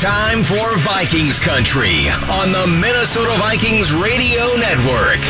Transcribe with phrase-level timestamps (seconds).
[0.00, 5.20] Time for Vikings Country on the Minnesota Vikings Radio Network.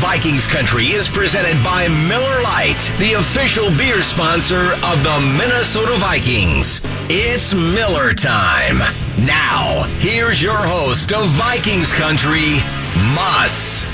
[0.00, 6.80] Vikings Country is presented by Miller Lite, the official beer sponsor of the Minnesota Vikings.
[7.12, 8.80] It's Miller time.
[9.28, 12.64] Now, here's your host of Vikings Country,
[13.12, 13.84] Moss.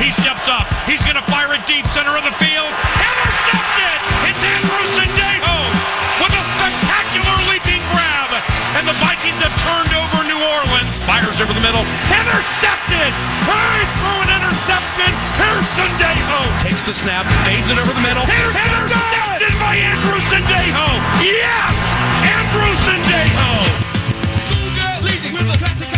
[0.00, 0.72] He steps up.
[0.88, 2.72] He's going to fire it deep center of the field.
[2.96, 4.00] Intercepted!
[4.24, 5.56] It's Andrew Sendejo
[6.24, 7.45] with a spectacular.
[8.76, 10.94] And the Vikings have turned over New Orleans.
[11.08, 11.82] Fires over the middle.
[12.12, 13.10] Intercepted!
[13.48, 15.10] Hurry through an interception.
[15.40, 16.40] Here's Sendejo.
[16.60, 18.24] Takes the snap, fades it over the middle.
[18.28, 20.86] Intercepted by Andrew Sendejo.
[21.24, 21.76] Yes!
[22.22, 22.66] Andrew.
[24.36, 25.95] Schoolgirl, sleazy with a classic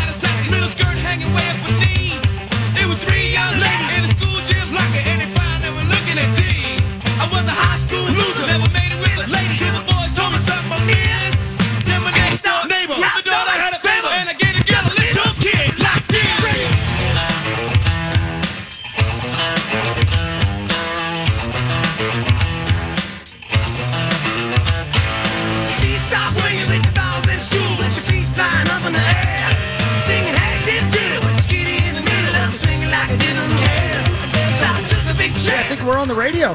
[35.89, 36.55] we're on the radio.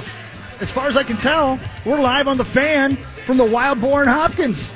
[0.60, 4.04] As far as I can tell, we're live on the fan from the Wild Boar
[4.04, 4.72] in Hopkins.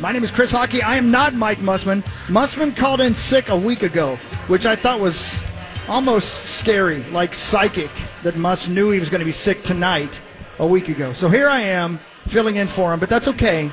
[0.00, 0.82] My name is Chris Hawkey.
[0.82, 2.02] I am not Mike Musman.
[2.26, 4.16] Musman called in sick a week ago,
[4.48, 5.40] which I thought was
[5.88, 7.90] almost scary, like psychic,
[8.24, 10.20] that Muss knew he was going to be sick tonight
[10.58, 11.12] a week ago.
[11.12, 13.70] So here I am filling in for him, but that's okay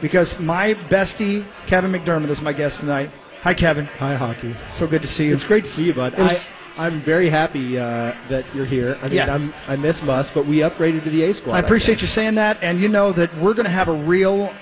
[0.00, 3.10] because my bestie, Kevin McDermott, is my guest tonight.
[3.42, 3.86] Hi, Kevin.
[3.98, 4.54] Hi, Hawkey.
[4.68, 5.34] So good to see you.
[5.34, 6.16] It's great to see you, bud.
[6.16, 8.98] Was- I, I'm very happy uh, that you're here.
[9.00, 9.34] I mean, Yeah.
[9.34, 11.54] I'm, I miss Muss, but we upgraded to the A squad.
[11.54, 12.02] I appreciate think.
[12.02, 14.52] you saying that, and you know that we're going to have a real,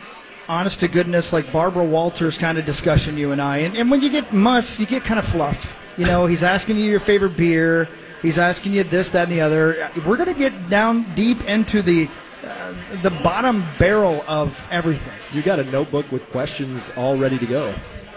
[0.48, 3.58] honest to goodness, like Barbara Walters kind of discussion, you and I.
[3.58, 5.76] And, and when you get Muss, you get kind of fluff.
[5.96, 7.88] You know, he's asking you your favorite beer.
[8.22, 9.90] He's asking you this, that, and the other.
[10.06, 12.08] We're going to get down deep into the
[12.44, 15.14] uh, the bottom barrel of everything.
[15.32, 17.74] You got a notebook with questions all ready to go.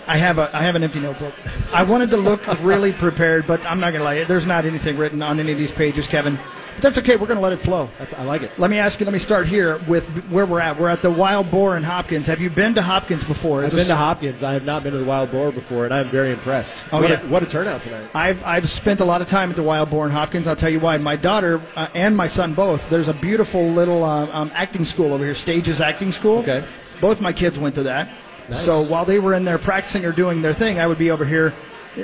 [0.07, 1.33] I have a I have an empty notebook.
[1.73, 4.23] I wanted to look really prepared, but I'm not going to lie.
[4.23, 6.37] There's not anything written on any of these pages, Kevin.
[6.75, 7.15] But that's okay.
[7.15, 7.89] We're going to let it flow.
[7.97, 8.51] That's, I like it.
[8.59, 9.05] Let me ask you.
[9.05, 10.79] Let me start here with where we're at.
[10.79, 12.27] We're at the Wild Boar in Hopkins.
[12.27, 13.63] Have you been to Hopkins before?
[13.65, 14.43] I've been to Hopkins.
[14.43, 16.83] I have not been to the Wild Boar before, and I'm very impressed.
[16.91, 17.21] Oh, what yeah.
[17.21, 18.09] A, what a turnout tonight.
[18.13, 20.47] I've I've spent a lot of time at the Wild Boar in Hopkins.
[20.47, 20.97] I'll tell you why.
[20.97, 22.87] My daughter uh, and my son both.
[22.89, 26.37] There's a beautiful little uh, um, acting school over here, Stages Acting School.
[26.39, 26.63] Okay.
[27.01, 28.07] Both my kids went to that.
[28.49, 28.63] Nice.
[28.63, 31.25] So while they were in there practicing or doing their thing, I would be over
[31.25, 31.53] here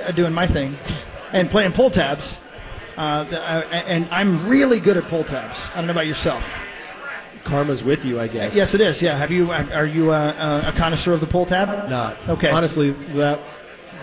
[0.04, 0.76] uh, doing my thing
[1.32, 2.40] and playing pull tabs.
[2.98, 3.36] Uh, uh,
[3.72, 5.72] and I'm really good at pull tabs.
[5.72, 6.48] I don't know about yourself.
[7.44, 8.56] Karma's with you, I guess.
[8.56, 9.02] Yes, it is.
[9.02, 9.18] Yeah.
[9.18, 9.52] Have you?
[9.52, 11.90] Are you uh, a connoisseur of the pull tab?
[11.90, 12.18] Not.
[12.30, 12.50] Okay.
[12.50, 13.40] Honestly, that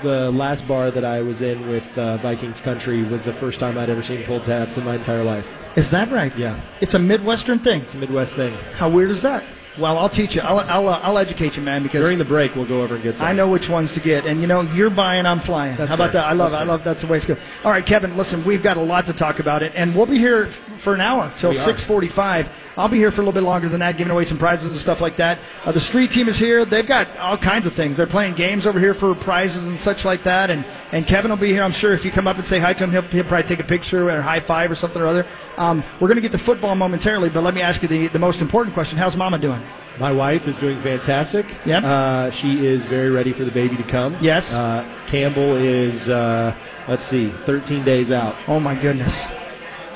[0.03, 3.79] the last bar that I was in with uh, Vikings Country was the first time
[3.79, 5.49] I'd ever seen pull tabs in my entire life.
[5.77, 6.35] Is that right?
[6.37, 6.59] Yeah.
[6.81, 7.83] It's a Midwestern thing.
[7.83, 8.53] It's a Midwest thing.
[8.75, 9.45] How weird is that?
[9.79, 10.43] Well, I'll teach you.
[10.43, 13.03] I'll, I'll, uh, I'll educate you, man, because During the break, we'll go over and
[13.05, 13.27] get some.
[13.27, 14.27] I know which ones to get.
[14.27, 15.77] And, you know, you're buying, I'm flying.
[15.77, 16.25] That's How about that?
[16.27, 16.67] I love That's it.
[16.67, 17.41] I love that's the way to go.
[17.65, 20.19] All right, Kevin, listen, we've got a lot to talk about it, and we'll be
[20.19, 22.49] here f- for an hour till 6:45.
[22.81, 24.81] I'll be here for a little bit longer than that, giving away some prizes and
[24.81, 25.39] stuff like that.
[25.65, 26.65] Uh, the street team is here.
[26.65, 27.97] They've got all kinds of things.
[27.97, 30.51] They're playing games over here for prizes and such like that.
[30.51, 31.63] And and Kevin will be here.
[31.63, 33.61] I'm sure if you come up and say hi to him, he'll, he'll probably take
[33.61, 35.27] a picture or high five or something or other.
[35.57, 38.19] Um, we're going to get the football momentarily, but let me ask you the, the
[38.19, 39.61] most important question: How's Mama doing?
[39.99, 41.45] My wife is doing fantastic.
[41.67, 41.85] Yep.
[41.85, 44.17] Uh, she is very ready for the baby to come.
[44.23, 44.55] Yes.
[44.55, 46.55] Uh, Campbell is, uh,
[46.89, 48.35] let's see, 13 days out.
[48.49, 49.27] Oh my goodness.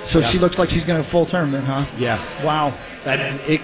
[0.05, 0.27] So Yeah.
[0.27, 1.85] she looks like she's going to full term then, huh?
[1.99, 2.19] Yeah.
[2.45, 2.75] Wow.
[3.07, 3.61] And it,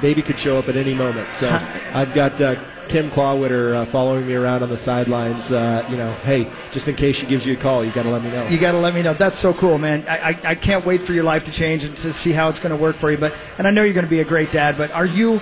[0.00, 1.34] baby could show up at any moment.
[1.34, 1.48] So
[1.94, 2.56] I've got uh,
[2.88, 5.52] Kim Clawwitter uh, following me around on the sidelines.
[5.52, 8.10] Uh, you know, hey, just in case she gives you a call, you got to
[8.10, 8.46] let me know.
[8.48, 9.14] You got to let me know.
[9.14, 10.04] That's so cool, man.
[10.08, 12.60] I, I, I can't wait for your life to change and to see how it's
[12.60, 13.16] going to work for you.
[13.18, 14.76] But and I know you're going to be a great dad.
[14.76, 15.40] But are you?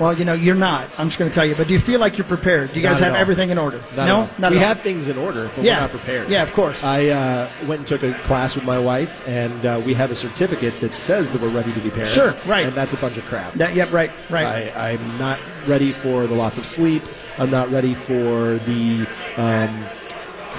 [0.00, 0.88] Well, you know, you're not.
[0.96, 1.54] I'm just going to tell you.
[1.56, 2.72] But do you feel like you're prepared?
[2.72, 3.20] Do you guys Not at have all.
[3.20, 3.78] everything in order?
[3.96, 4.30] Not no, at all.
[4.38, 5.74] not we have things in order, but Yeah.
[5.76, 6.28] we're not prepared.
[6.28, 6.84] Yeah, of course.
[6.84, 10.16] I uh, went and took a class with my wife, and uh, we have a
[10.16, 12.12] certificate that says that we're ready to be parents.
[12.12, 12.66] Sure, right.
[12.66, 13.52] And that's a bunch of crap.
[13.54, 14.46] That, yep, right, right.
[14.76, 17.02] I, I'm not ready for the loss of sleep.
[17.38, 19.06] I'm not ready for the
[19.36, 19.84] um,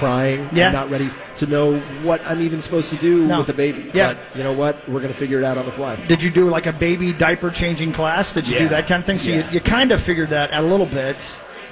[0.00, 0.48] crying.
[0.52, 0.68] Yeah.
[0.68, 3.38] I'm not ready to know what I'm even supposed to do No.
[3.38, 3.90] with the baby.
[3.94, 4.14] Yeah.
[4.14, 4.76] But you know what?
[4.88, 5.94] We're going to figure it out on the fly.
[6.06, 8.32] Did you do like a baby diaper changing class?
[8.32, 9.18] Did you do that kind of thing?
[9.18, 9.46] So Yeah.
[9.48, 11.16] you, you kind of figured that out a little bit.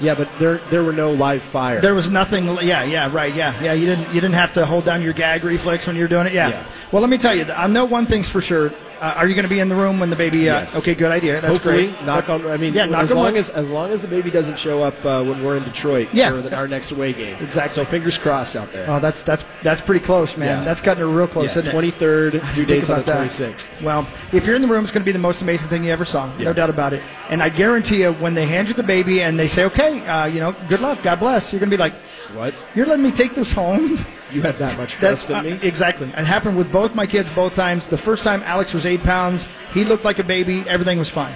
[0.00, 1.80] Yeah, but there there were no live fire.
[1.80, 2.44] There was nothing.
[2.62, 3.34] Yeah, yeah, right.
[3.34, 3.72] Yeah, yeah.
[3.72, 4.06] You didn't.
[4.14, 6.32] You didn't have to hold down your gag reflex when you were doing it.
[6.32, 6.50] Yeah.
[6.50, 6.64] Yeah.
[6.92, 7.44] Well, let me tell you.
[7.50, 8.70] I know one thing's for sure.
[9.00, 10.48] Uh, are you going to be in the room when the baby?
[10.50, 10.76] Uh, Yes.
[10.76, 11.40] Okay, good idea.
[11.40, 12.04] That's Hopefully, great.
[12.04, 12.46] knock on.
[12.46, 14.94] I mean, Yeah, as on long as as long as the baby doesn't show up
[15.04, 16.30] uh, when we're in Detroit Yeah.
[16.30, 17.36] for the, our next away game.
[17.40, 17.74] Exactly.
[17.74, 18.86] So fingers crossed out there.
[18.88, 20.58] Oh, that's that's that's pretty close, man.
[20.58, 20.64] Yeah.
[20.64, 21.70] That's it real close, isn't?
[21.70, 23.80] Twenty third due dates on the twenty sixth.
[23.82, 25.92] Well, if you're in the room, it's going to be the most amazing thing you
[25.92, 26.32] ever saw.
[26.38, 27.02] No doubt about it.
[27.30, 30.24] And I guarantee you, when they hand you the baby and they say, "Okay, uh,
[30.26, 31.94] you know, good luck, God bless," you're going to be like,
[32.34, 32.54] What?
[32.74, 33.98] "You're letting me take this home."
[34.32, 35.66] You had that much That's trust in uh, me?
[35.66, 36.08] exactly.
[36.08, 37.88] It happened with both my kids both times.
[37.88, 40.64] The first time Alex was eight pounds, he looked like a baby.
[40.68, 41.34] Everything was fine.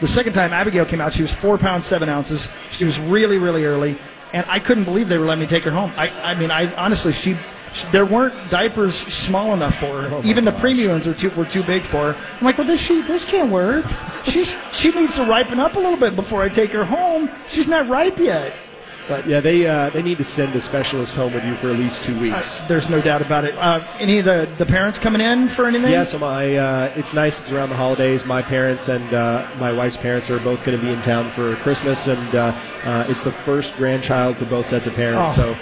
[0.00, 2.48] The second time Abigail came out, she was four pounds seven ounces.
[2.72, 3.96] She was really, really early,
[4.32, 5.90] and I couldn't believe they were letting me take her home.
[5.96, 7.34] I, I mean, I honestly, she,
[7.72, 10.14] she- there weren't diapers small enough for her.
[10.14, 10.60] Oh Even the gosh.
[10.60, 12.18] premium ones were too were too big for her.
[12.38, 13.84] I'm like, well, this she this can't work.
[14.24, 17.30] She's she needs to ripen up a little bit before I take her home.
[17.48, 18.54] She's not ripe yet.
[19.08, 21.78] But Yeah, they uh, they need to send a specialist home with you for at
[21.78, 22.60] least two weeks.
[22.68, 23.54] there's no doubt about it.
[23.56, 25.92] Uh, any of the, the parents coming in for anything?
[25.92, 27.40] Yeah, so my uh, it's nice.
[27.40, 28.24] It's around the holidays.
[28.24, 31.54] My parents and uh, my wife's parents are both going to be in town for
[31.56, 35.38] Christmas, and uh, uh, it's the first grandchild for both sets of parents.
[35.38, 35.54] Oh.
[35.54, 35.56] So,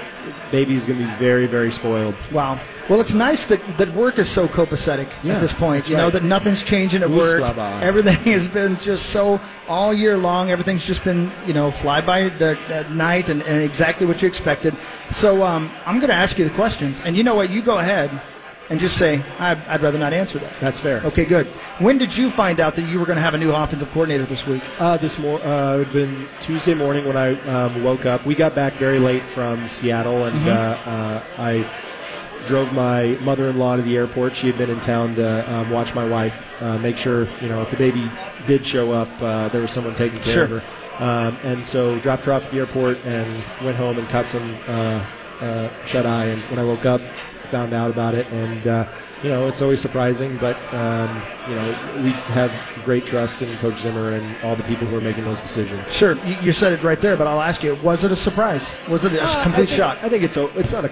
[0.51, 2.17] baby's going to be very, very spoiled.
[2.33, 2.59] Wow.
[2.89, 5.89] Well, it's nice that, that work is so copacetic Yeah, at this point.
[5.89, 6.13] You know right.
[6.13, 7.41] that nothing's changing at work.
[7.83, 10.51] Everything has been just so all year long.
[10.51, 14.29] Everything's just been you know fly by the, the night and, and exactly what you
[14.29, 14.77] expected.
[15.11, 17.49] So um, I'm going to ask you the questions, and you know what?
[17.49, 18.11] You go ahead
[18.71, 20.53] and just say I'd, I'd rather not answer that.
[20.61, 21.01] That's fair.
[21.05, 21.47] Okay, good.
[21.79, 24.25] When did you find out that you were going to have a new offensive coordinator
[24.25, 24.63] this week?
[24.79, 28.25] Uh, this mor- uh, been Tuesday morning when I um, woke up.
[28.27, 30.49] We got back very late from Seattle, and Mm-hmm.
[30.49, 31.67] uh, uh, I
[32.47, 34.35] drove my mother-in-law to the airport.
[34.35, 37.63] She had been in town to um, watch my wife, uh, make sure you know
[37.63, 38.11] if the baby
[38.47, 40.45] did show up, uh, there was someone taking care Sure.
[40.45, 41.05] of her.
[41.05, 43.27] Um, and so dropped her off at the airport and
[43.65, 45.05] went home and cut some uh,
[45.41, 46.27] uh, shut eye.
[46.27, 47.01] And when I woke up,
[47.51, 48.87] found out about it, and uh,
[49.23, 52.53] you know it's always surprising, but um, you know we have
[52.85, 55.93] great trust in Coach Zimmer and all the people who are making those decisions.
[55.93, 58.73] Sure, you, you said it right there, but I'll ask you: Was it a surprise?
[58.89, 59.99] Was it a Uh, complete I think, shock?
[60.03, 60.89] I think it's a, it's not a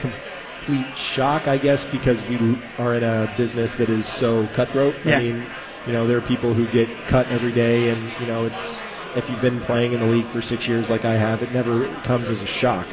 [0.64, 4.94] complete shock, I guess, because we are in a business that is so cutthroat.
[5.04, 5.18] Yeah.
[5.18, 5.46] I mean,
[5.86, 8.80] you know, there are people who get cut every day, and you know, it's
[9.16, 11.88] if you've been playing in the league for six years like I have, it never
[12.02, 12.86] comes as a shock.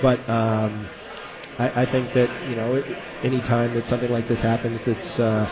[0.00, 0.86] But um,
[1.58, 2.82] I, I think that you know,
[3.26, 5.48] any time that something like this happens, that's uh,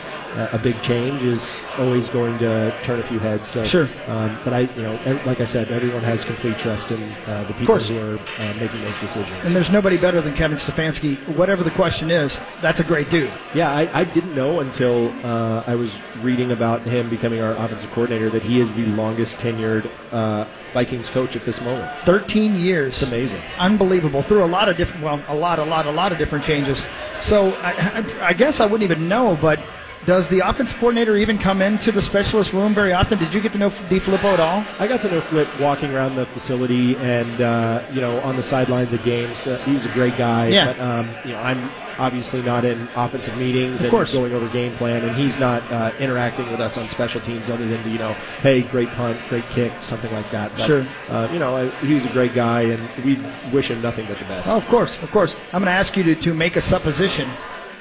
[0.52, 3.48] a big change is always going to turn a few heads.
[3.48, 3.88] So, Sure.
[4.06, 7.54] Um, but I, you know, like I said, everyone has complete trust in uh, the
[7.54, 9.36] people who are uh, making those decisions.
[9.44, 11.16] And there's nobody better than Kevin Stefanski.
[11.36, 13.32] Whatever the question is, that's a great dude.
[13.54, 17.90] Yeah, I, I didn't know until uh, I was reading about him becoming our offensive
[17.90, 21.90] coordinator that he is the longest tenured uh, Vikings coach at this moment.
[22.04, 23.00] 13 years.
[23.00, 23.40] It's amazing.
[23.58, 24.22] Unbelievable.
[24.22, 26.84] Through a lot of different, well, a lot, a lot, a lot of different changes.
[27.18, 29.60] So I, I, I guess I wouldn't even know, but
[30.06, 33.18] does the offensive coordinator even come into the specialist room very often?
[33.18, 34.62] Did you get to know DeFilippo at all?
[34.78, 38.42] I got to know Flip walking around the facility and uh, you know on the
[38.42, 39.46] sidelines of games.
[39.46, 40.48] Uh, he was a great guy.
[40.48, 40.72] Yeah.
[40.74, 44.12] But um, you know I'm obviously not in offensive meetings Of and course.
[44.12, 47.66] going over game plan, and he's not uh, interacting with us on special teams other
[47.66, 48.12] than you know,
[48.42, 50.50] hey, great punt, great kick, something like that.
[50.56, 50.84] But, Sure.
[51.08, 53.18] Uh, you know, I, he was a great guy, and we
[53.52, 54.48] wish him nothing but the best.
[54.48, 55.34] Oh, of course, of course.
[55.52, 57.28] I'm going to ask you to, to make a supposition.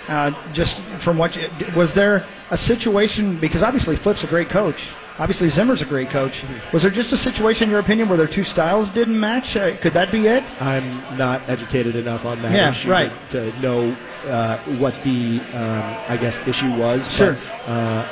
[0.08, 4.92] Uh, just from what you, was there a situation because obviously Flip's a great coach.
[5.20, 6.44] Obviously Zimmer's a great coach.
[6.74, 9.56] Was there just a situation, in your opinion, where their two styles didn't match?
[9.56, 10.44] Uh, could that be it?
[10.60, 13.12] I'm not educated enough on that Yeah, issue right.
[13.30, 17.10] to, know uh, what the um, I guess issue was.
[17.12, 17.38] Sure.
[17.66, 18.08] But, uh,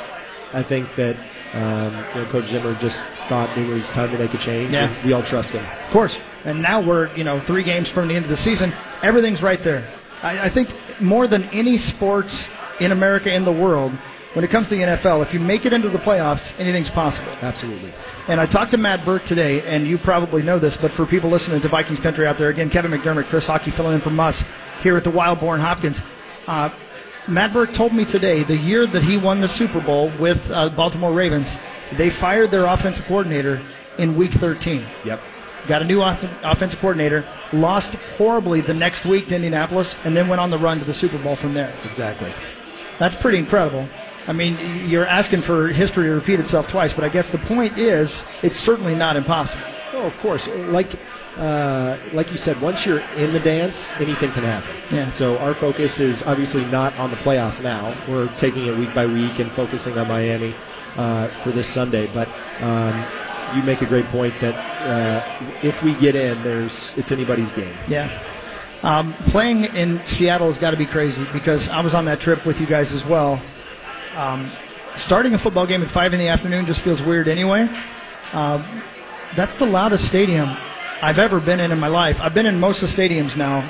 [0.54, 1.16] I think that
[1.54, 4.72] um, you know, Coach Zimmer just thought it was time to make a change.
[4.72, 4.88] Yeah.
[4.88, 5.64] and we all trust him.
[5.64, 6.20] Of course.
[6.44, 8.72] And now we're, you know, three games from the end of the season.
[9.02, 9.86] Everything's right there.
[10.22, 12.48] I, I think more than any sport
[12.80, 13.92] in America, in the world,
[14.34, 17.30] when it comes to the NFL, if you make it into the playoffs, anything's possible.
[17.42, 17.92] Absolutely.
[18.28, 21.28] And I talked to Matt Birk today, and you probably know this, but for people
[21.28, 24.50] listening to Vikings Country out there, again, Kevin McDermott, Chris Hawkey filling in from us
[24.82, 26.02] here at the Wild Boar in Hopkins.
[26.46, 26.70] Uh,
[27.28, 30.70] Matt Birk told me today the year that he won the Super Bowl with uh,
[30.70, 31.58] Baltimore Ravens,
[31.92, 33.60] they fired their offensive coordinator
[33.98, 34.84] in week 13.
[35.04, 35.20] Yep.
[35.68, 40.28] Got a new off- offensive coordinator, lost horribly the next week to Indianapolis, and then
[40.28, 41.72] went on the run to the Super Bowl from there.
[41.84, 42.32] Exactly.
[42.98, 43.88] That's pretty incredible.
[44.28, 44.56] I mean,
[44.88, 48.58] you're asking for history to repeat itself twice, but I guess the point is, it's
[48.58, 49.64] certainly not impossible.
[49.92, 50.48] Oh, of course.
[50.48, 50.88] Like,
[51.36, 54.70] uh, like you said, once you're in the dance, anything can happen.
[54.90, 55.10] Yeah.
[55.10, 57.94] So our focus is obviously not on the playoffs now.
[58.08, 60.54] We're taking it week by week and focusing on Miami
[60.96, 62.08] uh, for this Sunday.
[62.12, 62.28] But
[62.60, 63.04] um,
[63.54, 67.74] you make a great point that uh, if we get in, there's it's anybody's game.
[67.88, 68.10] Yeah.
[68.82, 72.44] Um, playing in Seattle has got to be crazy because I was on that trip
[72.44, 73.40] with you guys as well.
[74.16, 74.50] Um,
[74.96, 77.68] starting a football game at five in the afternoon just feels weird anyway.
[78.32, 78.64] Um,
[79.36, 80.48] that's the loudest stadium
[81.00, 82.20] I've ever been in in my life.
[82.20, 83.68] I've been in most of the stadiums now.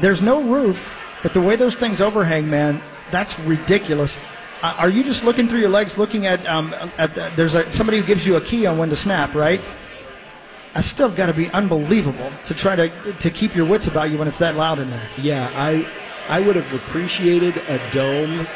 [0.00, 4.20] There's no roof, but the way those things overhang, man, that's ridiculous.
[4.62, 7.70] Uh, are you just looking through your legs, looking at um, at the, there's a,
[7.70, 9.60] somebody who gives you a key on when to snap, right?
[10.74, 14.18] I still got to be unbelievable to try to to keep your wits about you
[14.18, 15.08] when it's that loud in there.
[15.18, 15.86] Yeah, I
[16.28, 18.46] I would have appreciated a dome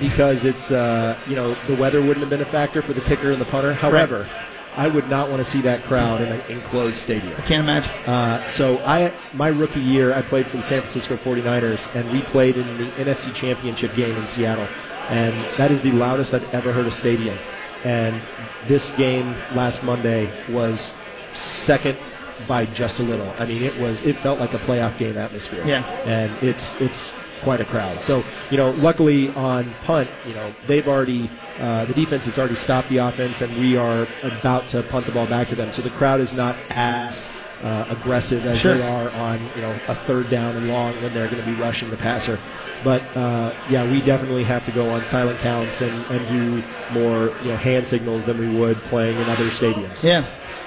[0.00, 3.30] because it's uh, you know the weather wouldn't have been a factor for the kicker
[3.30, 3.72] and the punter.
[3.72, 4.28] However,
[4.74, 7.34] I would not want to see that crowd in an enclosed stadium.
[7.36, 7.92] I can't imagine.
[8.06, 12.22] Uh, so I my rookie year I played for the San Francisco 49ers and we
[12.22, 14.66] played in the NFC Championship game in Seattle
[15.12, 17.36] and that is the loudest I've ever heard a stadium.
[17.84, 18.20] And
[18.66, 20.94] this game last Monday was
[21.34, 21.98] second
[22.46, 23.32] by just a little.
[23.38, 25.64] I mean, it was it felt like a playoff game atmosphere.
[25.66, 25.84] Yeah.
[26.04, 28.00] And it's it's quite a crowd.
[28.02, 32.54] So you know, luckily on punt, you know, they've already uh, the defense has already
[32.54, 35.72] stopped the offense, and we are about to punt the ball back to them.
[35.72, 37.28] So the crowd is not as
[37.62, 38.74] uh, aggressive as Sure.
[38.74, 41.54] they are on you know a third down and long when they're going to be
[41.54, 42.38] rushing the passer.
[42.84, 46.62] But uh, yeah, we definitely have to go on silent counts and, and do
[46.98, 50.02] more you know hand signals than we would playing in other stadiums.
[50.02, 50.24] Yeah.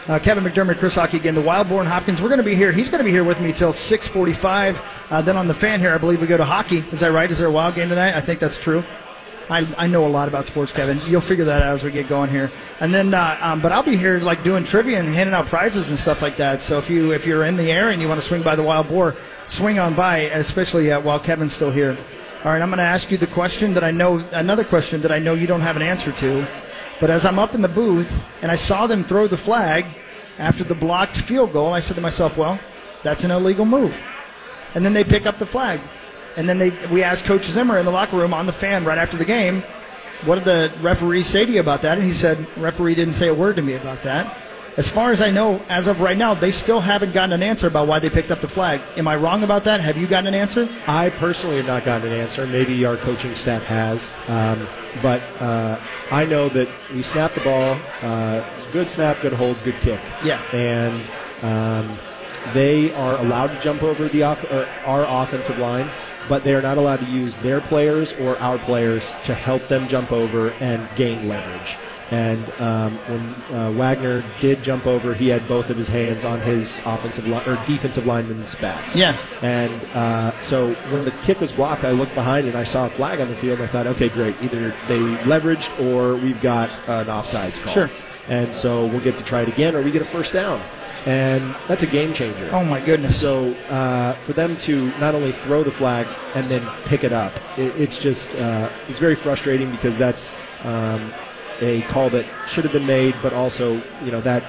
[0.07, 2.21] Uh, Kevin McDermott, Chris Hawkey again, the Wild Boar in Hopkins.
[2.21, 2.71] We're going to be here.
[2.71, 4.79] He's going to be here with me till 6:45.
[5.09, 6.83] Uh, then on the fan here, I believe we go to hockey.
[6.91, 7.29] Is that right?
[7.29, 8.13] Is there a wild game tonight?
[8.15, 8.83] I think that's true.
[9.49, 10.99] I, I know a lot about sports, Kevin.
[11.05, 12.51] You'll figure that out as we get going here.
[12.79, 15.89] And then, uh, um, but I'll be here like doing trivia and handing out prizes
[15.89, 16.61] and stuff like that.
[16.61, 18.63] So if you if you're in the air and you want to swing by the
[18.63, 21.95] Wild Boar, swing on by, especially uh, while Kevin's still here.
[22.43, 25.11] All right, I'm going to ask you the question that I know, another question that
[25.11, 26.47] I know you don't have an answer to.
[26.99, 29.85] But as I'm up in the booth and I saw them throw the flag
[30.37, 32.59] after the blocked field goal, I said to myself, well,
[33.03, 34.01] that's an illegal move.
[34.75, 35.79] And then they pick up the flag.
[36.37, 38.97] And then they, we asked Coach Zimmer in the locker room on the fan right
[38.97, 39.61] after the game,
[40.25, 41.97] what did the referee say to you about that?
[41.97, 44.37] And he said, referee didn't say a word to me about that.
[44.77, 47.67] As far as I know, as of right now, they still haven't gotten an answer
[47.67, 48.81] about why they picked up the flag.
[48.97, 49.79] Am I wrong about that?
[49.79, 50.67] Have you gotten an answer?
[50.85, 52.45] I personally have not gotten an answer.
[52.45, 54.67] Maybe our coaching staff has, um,
[55.01, 55.79] but uh,
[56.11, 57.77] I know that we snapped the ball.
[58.01, 60.01] Uh, it's a good snap, good hold, good kick.
[60.25, 60.41] Yeah.
[60.51, 61.01] and
[61.41, 61.97] um,
[62.53, 65.89] they are allowed to jump over the off- uh, our offensive line,
[66.27, 69.88] but they are not allowed to use their players or our players to help them
[69.88, 71.77] jump over and gain leverage.
[72.12, 73.22] And um, when
[73.58, 77.41] uh, Wagner did jump over, he had both of his hands on his offensive li-
[77.48, 78.96] or defensive lineman's backs.
[78.96, 79.17] Yeah.
[79.41, 82.89] And uh, so when the kick was blocked, I looked behind and I saw a
[82.89, 83.60] flag on the field.
[83.60, 84.36] I thought, okay, great.
[84.44, 87.74] Either they leveraged or we've got an offsides call.
[87.74, 87.89] Sure.
[88.27, 90.62] And so we'll get to try it again, or we get a first down.
[91.05, 92.50] And that's a game changer.
[92.51, 93.19] Oh, my goodness.
[93.19, 97.33] So uh, for them to not only throw the flag and then pick it up,
[97.57, 100.33] it, it's just uh, it's very frustrating because that's
[100.63, 101.13] um,
[101.62, 104.43] a call that should have been made, but also you know that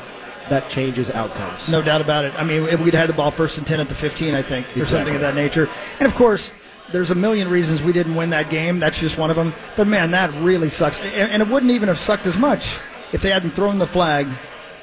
[0.48, 1.68] that changes outcomes.
[1.68, 2.32] No doubt about it.
[2.36, 4.86] I mean, we'd had the ball first and 10 at the 15, I think, or
[4.86, 5.68] something of that nature.
[5.98, 6.52] And of course,
[6.92, 8.78] there's a million reasons we didn't win that game.
[8.78, 9.52] That's just one of them.
[9.76, 11.00] But man, that really sucks.
[11.00, 12.78] And and it wouldn't even have sucked as much
[13.12, 14.26] if they hadn't thrown the flag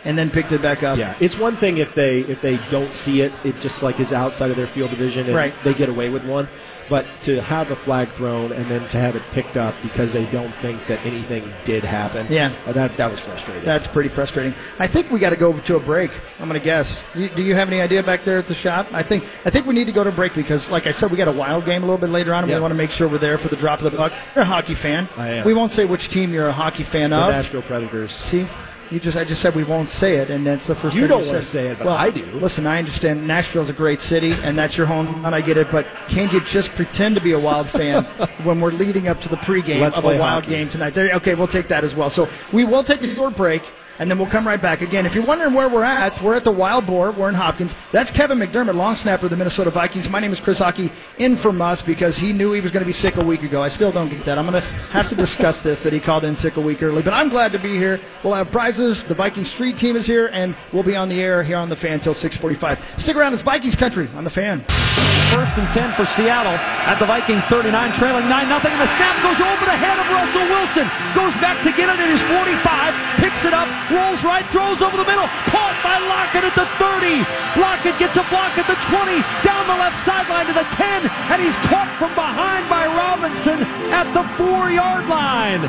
[0.05, 0.97] and then picked it back up.
[0.97, 4.13] Yeah, it's one thing if they if they don't see it, it just like is
[4.13, 5.53] outside of their field of vision, and Right.
[5.63, 6.47] they get away with one.
[6.89, 10.25] But to have a flag thrown and then to have it picked up because they
[10.25, 12.51] don't think that anything did happen, Yeah.
[12.67, 13.63] uh, that that was frustrating.
[13.63, 14.53] That's pretty frustrating.
[14.79, 16.11] I think we got to go to a break.
[16.41, 17.05] I'm going to guess.
[17.15, 18.87] You, do you have any idea back there at the shop?
[18.91, 21.09] I think I think we need to go to a break because, like I said,
[21.09, 22.57] we got a wild game a little bit later on, and Yeah.
[22.57, 24.11] we want to make sure we're there for the drop of the puck.
[24.35, 25.07] You're a hockey fan.
[25.17, 25.45] I am.
[25.45, 27.31] We won't say which team you're a hockey fan the of.
[27.31, 28.11] Nashville Predators.
[28.11, 28.45] See,
[28.93, 30.95] you just I just said we won't say it, and that's the first.
[30.95, 32.23] You thing don't you wanna say it, but well, I do.
[32.33, 35.71] Listen, I understand Nashville's a great city, and that's your home, and I get it.
[35.71, 38.03] But can't you just pretend to be a Wild fan
[38.43, 40.49] when we're leading up to the pregame Let's of a Wild hockey.
[40.49, 40.91] game tonight?
[40.93, 42.09] There, okay, we'll take that as well.
[42.09, 43.63] So we will take a short break.
[43.99, 45.05] And then we'll come right back again.
[45.05, 47.11] If you're wondering where we're at, we're at the Wild Boar.
[47.11, 47.75] We're in Hopkins.
[47.91, 50.09] That's Kevin McDermott, long snapper of the Minnesota Vikings.
[50.09, 52.87] My name is Chris Hawkey, in for Muss because he knew he was going to
[52.87, 53.61] be sick a week ago.
[53.61, 54.37] I still don't get that.
[54.37, 57.03] I'm going to have to discuss this that he called in sick a week early.
[57.03, 57.99] But I'm glad to be here.
[58.23, 59.03] We'll have prizes.
[59.03, 61.75] The Viking Street team is here, and we'll be on the air here on the
[61.75, 62.79] Fan until 6:45.
[62.99, 63.33] Stick around.
[63.33, 64.65] It's Vikings country on the Fan.
[65.33, 66.53] First and 10 for Seattle
[66.85, 68.53] at the Viking 39, trailing 9 0.
[68.53, 70.85] And the snap goes over the head of Russell Wilson.
[71.17, 72.61] Goes back to get it at his 45,
[73.17, 75.25] picks it up, rolls right, throws over the middle.
[75.49, 77.25] Caught by Lockett at the 30.
[77.57, 81.41] Lockett gets a block at the 20, down the left sideline to the 10, and
[81.41, 83.57] he's caught from behind by Robinson
[83.89, 85.65] at the four yard line.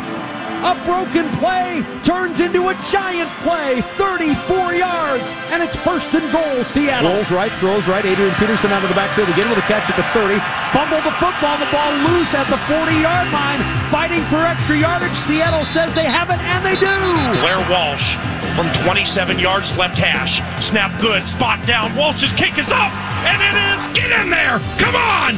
[0.64, 6.64] A broken play turns into a giant play, 34 yards, and it's first and goal,
[6.64, 7.12] Seattle.
[7.12, 8.02] Rolls right, throws right.
[8.02, 10.40] Adrian Peterson out of the backfield again with a catch at the 30.
[10.72, 13.60] Fumble the football, the ball loose at the 40-yard line.
[13.92, 15.12] Fighting for extra yardage.
[15.12, 16.96] Seattle says they have it, and they do.
[17.44, 18.16] Blair Walsh
[18.56, 20.40] from 27 yards left hash.
[20.64, 21.28] Snap good.
[21.28, 21.94] Spot down.
[21.94, 22.92] Walsh's kick is up.
[23.28, 24.00] And it is.
[24.00, 24.64] Get in there.
[24.80, 25.34] Come on.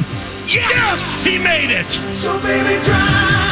[0.47, 1.25] Yes.
[1.25, 1.91] He made it.
[2.15, 3.46] So baby, dry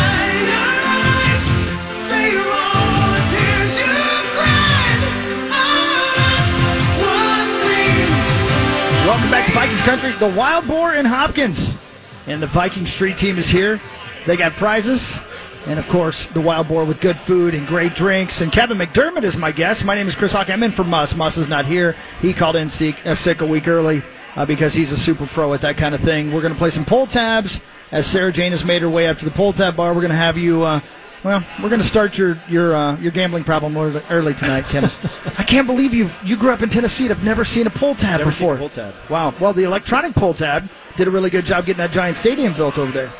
[9.05, 10.11] Welcome back to Vikings Country.
[10.13, 11.77] The Wild Boar in Hopkins.
[12.25, 13.79] And the Viking Street team is here.
[14.25, 15.19] They got prizes.
[15.67, 18.41] And of course, the Wild Boar with good food and great drinks.
[18.41, 19.85] And Kevin McDermott is my guest.
[19.85, 20.49] My name is Chris Hawk.
[20.49, 21.15] I'm in for Muss.
[21.15, 21.95] Muss is not here.
[22.19, 24.01] He called in sick, uh, sick a week early
[24.35, 26.33] uh, because he's a super pro at that kind of thing.
[26.33, 29.19] We're going to play some pull tabs as Sarah Jane has made her way up
[29.19, 29.93] to the pull tab bar.
[29.93, 30.63] We're going to have you.
[30.63, 30.79] Uh,
[31.25, 34.91] well, we're going to start your your uh, your gambling problem early, early tonight, Kevin.
[35.37, 37.95] I can't believe you you grew up in Tennessee and have never seen a pull
[37.95, 38.55] tab Never seen before.
[38.55, 38.93] a pull tab.
[39.09, 39.33] Wow.
[39.39, 42.77] Well, the electronic pull tab did a really good job getting that giant stadium built
[42.77, 43.11] over there.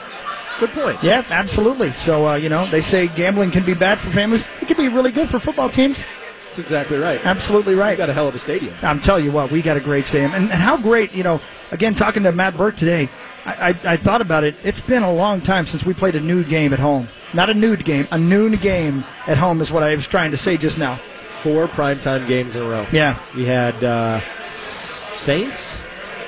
[0.60, 1.02] Good point.
[1.04, 1.92] Yeah, absolutely.
[1.94, 4.46] So uh, you know, they say gambling can be bad for families.
[4.62, 6.06] It can be really good for football teams.
[6.46, 7.26] That's exactly right.
[7.26, 7.92] Absolutely right.
[7.92, 8.76] You got a hell of a stadium.
[8.84, 11.42] I'm telling you what, we got a great stadium, and, and how great, you know.
[11.72, 13.10] Again, talking to Matt Birk today,
[13.44, 14.56] I, I, I thought about it.
[14.64, 17.10] It's been a long time since we played a nude game at home.
[17.36, 20.38] Not a nude game, a noon game at home is what I was trying to
[20.38, 20.96] say just now.
[21.28, 22.88] Four primetime games in a row.
[22.92, 23.20] Yeah.
[23.36, 25.78] We had uh, Saints,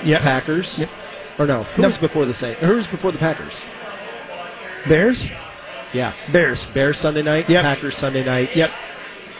[0.03, 0.19] Yeah.
[0.19, 0.89] Packers, Yep.
[1.39, 1.63] or no?
[1.63, 1.87] Who No.
[1.87, 2.59] was before the Saints?
[2.59, 3.63] Who was before the Packers?
[4.87, 5.25] Bears.
[5.93, 6.65] Yeah, Bears.
[6.67, 7.49] Bears Sunday night.
[7.49, 7.63] Yep.
[7.63, 8.55] Packers Sunday night.
[8.55, 8.71] Yep.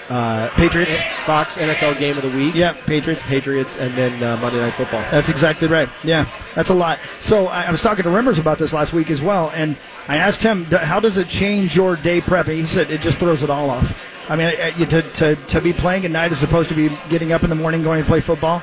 [0.09, 0.97] Uh, Patriots.
[1.25, 2.55] Fox NFL game of the week.
[2.55, 3.21] Yeah, Patriots.
[3.23, 5.01] Patriots, and then uh, Monday Night Football.
[5.11, 5.89] That's exactly right.
[6.03, 6.99] Yeah, that's a lot.
[7.19, 9.75] So I, I was talking to Rimmers about this last week as well, and
[10.07, 13.19] I asked him, "How does it change your day prep?" And he said, "It just
[13.19, 13.95] throws it all off."
[14.29, 17.31] I mean, uh, to, to, to be playing at night as opposed to be getting
[17.31, 18.61] up in the morning going to play football,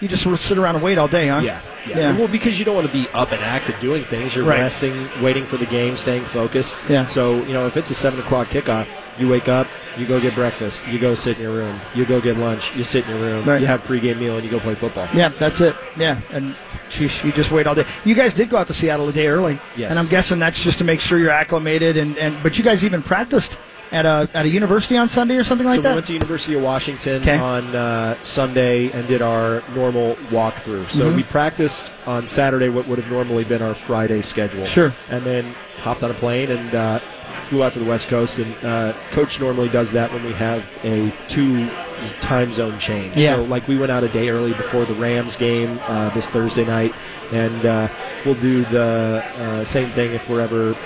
[0.00, 1.40] you just sit around and wait all day, huh?
[1.42, 1.98] Yeah, yeah.
[1.98, 2.18] Yeah.
[2.18, 4.36] Well, because you don't want to be up and active doing things.
[4.36, 4.60] You're Right.
[4.60, 6.76] resting, waiting for the game, staying focused.
[6.88, 7.06] Yeah.
[7.06, 8.86] So you know, if it's a seven o'clock kickoff,
[9.18, 9.66] you wake up,
[9.98, 12.84] you go get breakfast, you go sit in your room, you go get lunch, you
[12.84, 13.60] sit in your room, Right.
[13.60, 15.08] you have pregame meal, and you go play football.
[15.14, 15.74] Yeah, that's it.
[15.96, 16.54] Yeah, and
[16.90, 17.84] sheesh, you just wait all day.
[18.04, 19.90] You guys did go out to Seattle a day early, Yes.
[19.90, 21.96] and I'm guessing that's just to make sure you're acclimated.
[21.96, 23.60] And, and but you guys even practiced
[23.92, 25.90] at a at a university on Sunday or something like so that.
[25.90, 27.38] we went to University of Washington 'Kay.
[27.38, 30.90] on uh, Sunday and did our normal walkthrough.
[30.90, 31.16] So Mm-hmm.
[31.16, 34.64] we practiced on Saturday what would have normally been our Friday schedule.
[34.64, 34.92] Sure.
[35.08, 36.98] And then hopped on a plane and uh,
[37.44, 38.38] flew out to the West Coast.
[38.38, 41.68] And uh, coach normally does that when we have a two
[42.20, 43.16] time zone change.
[43.16, 43.36] Yeah.
[43.36, 46.64] So like we went out a day early before the Rams game uh, this Thursday
[46.64, 46.94] night,
[47.32, 47.88] and uh,
[48.24, 50.76] we'll do the uh, same thing if we're ever.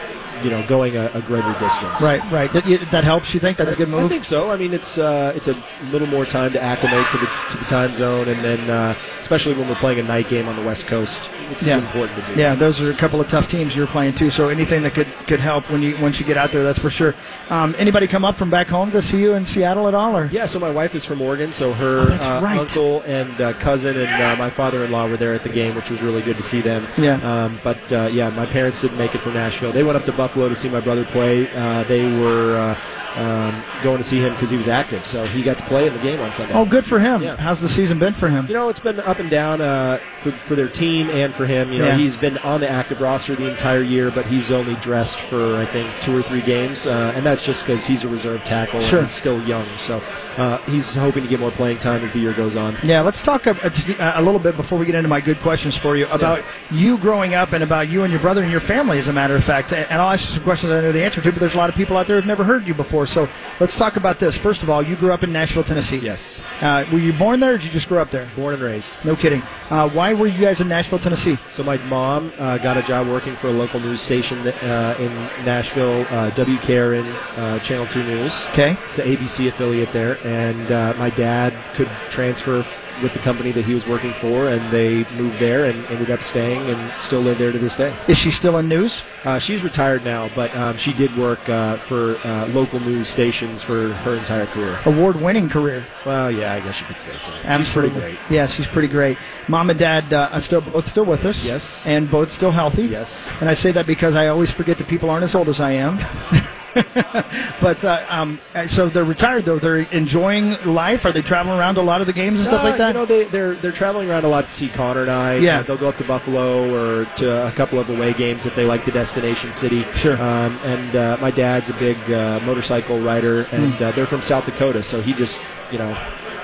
[0.42, 2.00] You know, going a, a greater distance.
[2.02, 2.52] Right, right.
[2.52, 3.34] That, you- that helps.
[3.34, 4.04] You think that's a good move?
[4.04, 4.50] I think so.
[4.50, 5.56] I mean, it's uh, it's a
[5.90, 9.54] little more time to acclimate to the to the time zone, and then uh, especially
[9.54, 11.78] when we're playing a night game on the West Coast, it's Yeah.
[11.78, 12.40] important to do.
[12.40, 14.30] Yeah, those are a couple of tough teams you're playing too.
[14.30, 16.90] So anything that could could help when you once you get out there, that's for
[16.90, 17.14] sure.
[17.50, 20.16] Um, anybody come up from back home to see you in Seattle at all?
[20.16, 22.58] Or Yeah, so my wife is from Oregon, so her Oh, uh, right.
[22.58, 26.00] uncle and uh, cousin and uh, my father-in-law were there at the game, which was
[26.00, 26.86] really good to see them.
[26.96, 27.16] Yeah.
[27.44, 29.72] Um, but uh, yeah, my parents didn't make it from Nashville.
[29.72, 31.48] They went up to Buffalo to see my brother play.
[31.52, 35.42] Uh, they were uh, um, going to see him because he was active, so he
[35.42, 36.54] got to play in the game on Sunday.
[36.54, 37.22] oh, good for him.
[37.22, 37.36] Yeah.
[37.36, 38.46] How's the season been for him?
[38.46, 41.72] You know, it's been up and down uh, for, for their team and for him.
[41.72, 41.96] You know, Yeah.
[41.96, 45.64] he's been on the active roster the entire year, but he's only dressed for I
[45.66, 49.00] think two or three games, uh, and that's just because he's a reserve tackle Sure.
[49.00, 49.66] and he's still young.
[49.78, 50.00] So
[50.36, 52.76] uh, he's hoping to get more playing time as the year goes on.
[52.82, 53.56] Yeah, let's talk a,
[53.98, 56.96] a, a little bit before we get into my good questions for you about you
[56.98, 59.42] growing up and about you and your brother and your family, as a matter of
[59.44, 59.72] fact.
[59.72, 61.68] And I'll ask you some questions I know the answer to, but there's a lot
[61.68, 62.99] of people out there who've never heard you before.
[63.06, 63.28] So
[63.60, 64.36] let's talk about this.
[64.36, 65.98] First of all, you grew up in Nashville, Tennessee.
[65.98, 66.42] Yes.
[66.60, 68.28] Uh, were you born there or did you just grow up there?
[68.36, 68.92] Born and raised.
[69.04, 69.42] No kidding.
[69.70, 71.38] Uh, why were you guys in Nashville, Tennessee?
[71.50, 75.14] So my mom uh, got a job working for a local news station uh, in
[75.44, 78.46] Nashville, uh, WKRN uh, Channel 2 News.
[78.50, 78.76] Okay.
[78.84, 82.64] It's the ABC affiliate there, and uh, my dad could transfer
[83.02, 86.20] with the company that he was working for, and they moved there and ended up
[86.22, 87.94] staying and still live there to this day.
[88.08, 89.02] Is she still in news?
[89.24, 93.62] Uh, she's retired now, but um, she did work uh, for uh, local news stations
[93.62, 94.78] for her entire career.
[94.86, 95.84] Award-winning career.
[96.06, 97.32] Well, yeah, I guess you could say so.
[97.44, 97.90] Absolutely.
[97.90, 98.34] She's pretty great.
[98.34, 99.18] Yeah, she's pretty great.
[99.48, 101.44] Mom and dad uh, are still both still with us.
[101.44, 101.86] Yes.
[101.86, 102.84] And both still healthy.
[102.86, 103.32] Yes.
[103.40, 105.72] And I say that because I always forget that people aren't as old as I
[105.72, 105.98] am.
[107.60, 109.58] But uh, um, uh, so they're retired though.
[109.58, 111.04] They're enjoying life.
[111.04, 112.88] Are they traveling around a lot of the games and stuff Uh, like that?
[112.88, 115.34] You know, they, they're they're traveling around a lot to see Conor and I.
[115.36, 115.58] Yeah.
[115.60, 118.64] Uh, they'll go up to Buffalo or to a couple of away games if they
[118.64, 119.82] like the destination city.
[119.94, 120.14] Sure.
[120.22, 123.84] Um, and uh, my dad's a big uh, motorcycle rider, and Hmm.
[123.84, 125.94] uh, they're from South Dakota, so he just you know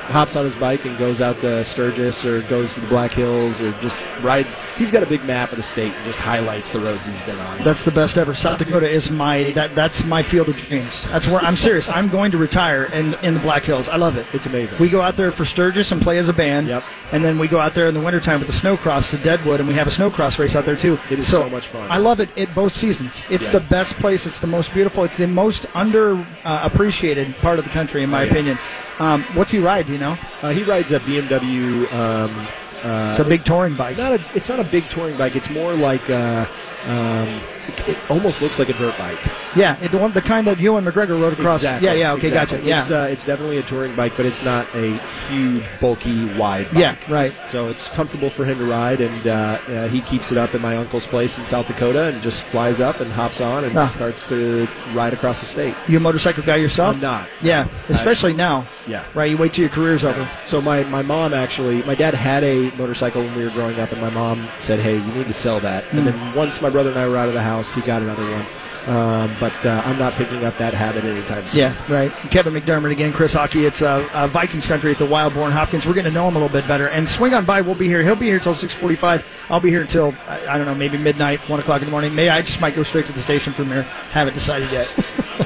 [0.07, 3.61] hops on his bike and goes out to Sturgis or goes to the Black Hills
[3.61, 4.57] or just rides.
[4.77, 7.39] He's got a big map of the state and just highlights the roads he's been
[7.39, 7.63] on.
[7.63, 8.35] That's the best ever.
[8.35, 11.03] South Dakota is my that that's my field of dreams.
[11.09, 11.89] That's where I'm serious.
[11.89, 13.89] I'm going to retire in in the Black Hills.
[13.89, 14.27] I love it.
[14.33, 14.79] It's amazing.
[14.79, 16.69] We go out there for Sturgis and play as a band.
[16.69, 16.85] Yep.
[17.13, 19.69] And then we go out there in the wintertime with the snowcross to Deadwood, and
[19.69, 20.99] we have a snowcross race out there too.
[21.11, 21.89] It is so much fun.
[21.91, 22.29] I love it.
[22.35, 23.23] It both seasons.
[23.31, 23.53] It's Yeah.
[23.59, 24.27] the best place.
[24.27, 25.05] It's the most beautiful.
[25.05, 28.31] It's the most underappreciated uh, part of the country, in my yeah.
[28.31, 28.59] opinion.
[28.99, 29.87] Um, what's he ride?
[29.87, 30.19] Do you know?
[30.43, 31.91] Uh, he rides a BMW.
[31.93, 32.49] Um,
[32.83, 33.97] uh, It's a big touring bike.
[33.97, 35.37] not a it's not a big touring bike.
[35.37, 36.47] It's more like uh
[36.87, 37.41] um,
[37.89, 39.19] it, almost looks like a dirt bike.
[39.55, 41.61] Yeah, it, the one, the kind that Ewan McGregor rode across.
[41.63, 42.13] Exactly, Yeah, yeah.
[42.13, 42.59] Okay, exactly.
[42.59, 42.69] gotcha.
[42.69, 42.79] Yeah.
[42.79, 44.99] It's uh, it's definitely a touring bike, but it's not a
[45.29, 46.79] huge, bulky, wide bike.
[46.79, 47.33] Yeah, right.
[47.47, 50.61] So it's comfortable for him to ride, and uh, uh, he keeps it up at
[50.61, 53.87] my uncle's place in South Dakota, and just flies up and hops on and Ah.
[53.87, 55.75] starts to ride across the state.
[55.89, 56.97] you a motorcycle guy yourself?
[56.97, 57.27] I'm not.
[57.41, 58.67] Yeah, especially now.
[58.87, 59.05] Yeah.
[59.15, 59.31] Right.
[59.31, 60.29] You wait till your career's over.
[60.45, 63.91] So my, my mom actually, my dad had a motorcycle when we were growing up,
[63.93, 65.99] and my mom said, "Hey, you need to sell that." Hmm.
[65.99, 68.23] And then once my brother and I were out of the house, he got another
[68.31, 68.47] one.
[68.87, 71.59] Um, but uh, I'm not picking up that habit anytime soon.
[71.59, 72.13] Yeah, right.
[72.31, 73.67] Kevin McDermott again, Chris Hawkey.
[73.67, 75.87] It's uh, uh, Vikings country at the Wild Boar in Hopkins.
[75.89, 76.89] We're getting to know him a little bit better.
[76.91, 77.63] And swing on by.
[77.63, 78.05] We'll be here.
[78.05, 79.25] He'll be here till 6:45.
[79.51, 82.15] I'll be here until I, I don't know, maybe midnight, one o'clock in the morning.
[82.15, 83.83] May I just might go straight to the station from here.
[84.13, 84.89] Haven't decided yet.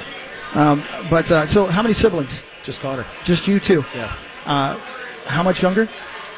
[0.54, 2.42] um, but uh, so, how many siblings?
[2.62, 3.06] Just Conor.
[3.24, 3.86] Just you two.
[3.94, 4.76] Yeah, Uh,
[5.26, 5.88] how much younger?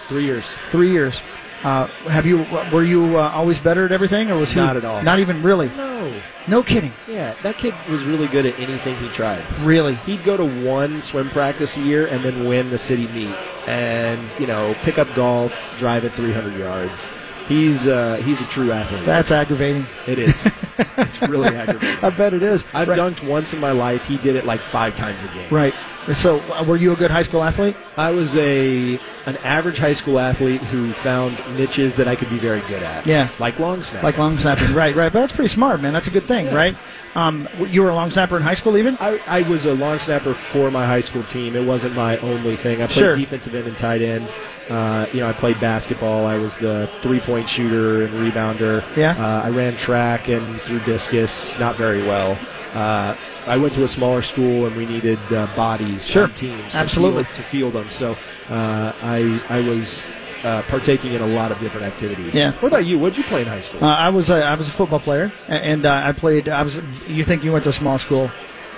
[0.08, 0.56] three years.
[0.70, 1.20] Three years.
[1.64, 2.46] Uh, have you?
[2.72, 5.02] Were you uh, always better at everything, or was he Not at all.
[5.02, 5.68] Not even really.
[5.70, 6.12] No.
[6.48, 6.92] No kidding.
[7.06, 9.44] Yeah, that kid was really good at anything he tried.
[9.60, 9.94] Really.
[9.94, 13.34] He'd go to one swim practice a year and then win the city meet,
[13.68, 17.10] and you know, pick up golf, drive it 300 yards.
[17.46, 19.04] He's uh, he's a true athlete.
[19.04, 19.86] That's aggravating.
[20.06, 20.50] it is.
[20.96, 22.04] it's really aggravating.
[22.04, 22.64] I bet it is.
[22.74, 22.98] I've right.
[22.98, 24.06] dunked once in my life.
[24.06, 25.48] He did it like five times a game.
[25.50, 25.74] Right.
[26.14, 27.76] So, uh, were you a good high school athlete?
[27.96, 28.94] I was a
[29.26, 33.06] an average high school athlete who found niches that I could be very good at.
[33.06, 33.28] Yeah.
[33.38, 34.02] like long snap.
[34.02, 34.96] Like long snapping, right?
[34.96, 35.12] Right.
[35.12, 35.92] But that's pretty smart, man.
[35.92, 36.74] That's a good thing, right?
[37.14, 38.96] Um, you were a long snapper in high school, even.
[38.98, 41.54] I, I was a long snapper for my high school team.
[41.54, 42.82] It wasn't my only thing.
[42.82, 43.16] I played Sure.
[43.16, 44.26] defensive end and tight end.
[44.68, 46.26] Uh, you know, I played basketball.
[46.26, 48.82] I was the three point shooter and rebounder.
[48.96, 49.12] Yeah.
[49.18, 52.36] Uh, I ran track and threw discus, not very well.
[52.74, 53.14] Uh,
[53.46, 56.28] I went to a smaller school and we needed uh, bodies Sure.
[56.28, 57.24] teams to Absolutely.
[57.24, 57.90] field, to field them.
[57.90, 58.16] So
[58.48, 60.02] uh, I I was
[60.44, 62.34] uh, partaking in a lot of different activities.
[62.34, 62.52] Yeah.
[62.52, 62.98] What about you?
[62.98, 63.82] What did you play in high school?
[63.84, 66.48] Uh, I was a, I was a football player, and uh, I played.
[66.48, 66.82] I was.
[67.08, 68.30] You think you went to a small school?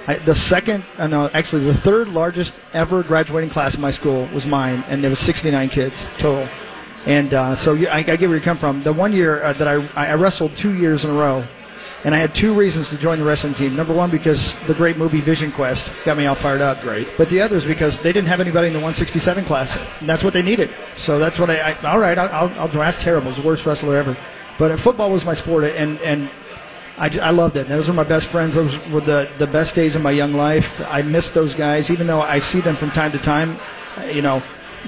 [0.07, 4.27] I, the second, uh, no, actually, the third largest ever graduating class in my school
[4.35, 6.47] was mine, and there was 69 kids total.
[7.07, 8.83] And uh, so you, I, I get where you come from.
[8.83, 11.45] The one year uh, that I, I wrestled two years in a row,
[12.05, 13.75] and I had two reasons to join the wrestling team.
[13.75, 16.81] Number one, because the great movie Vision Quest got me all fired up.
[16.83, 17.09] Great.
[17.17, 20.23] But the other is because they didn't have anybody in the 167 class, and that's
[20.23, 20.71] what they needed.
[20.95, 21.71] So that's what I.
[21.83, 23.27] I all right, I'll, I'll, I'll that's terrible.
[23.27, 24.17] I was the worst wrestler ever.
[24.59, 26.31] But uh, football was my sport, and and
[26.99, 27.63] I, I loved it.
[27.67, 28.55] And Those were my best friends.
[28.55, 30.81] Those were the, the best days of my young life.
[30.89, 33.59] I miss those guys, even though I see them from time to time.
[33.99, 34.43] uh, You know,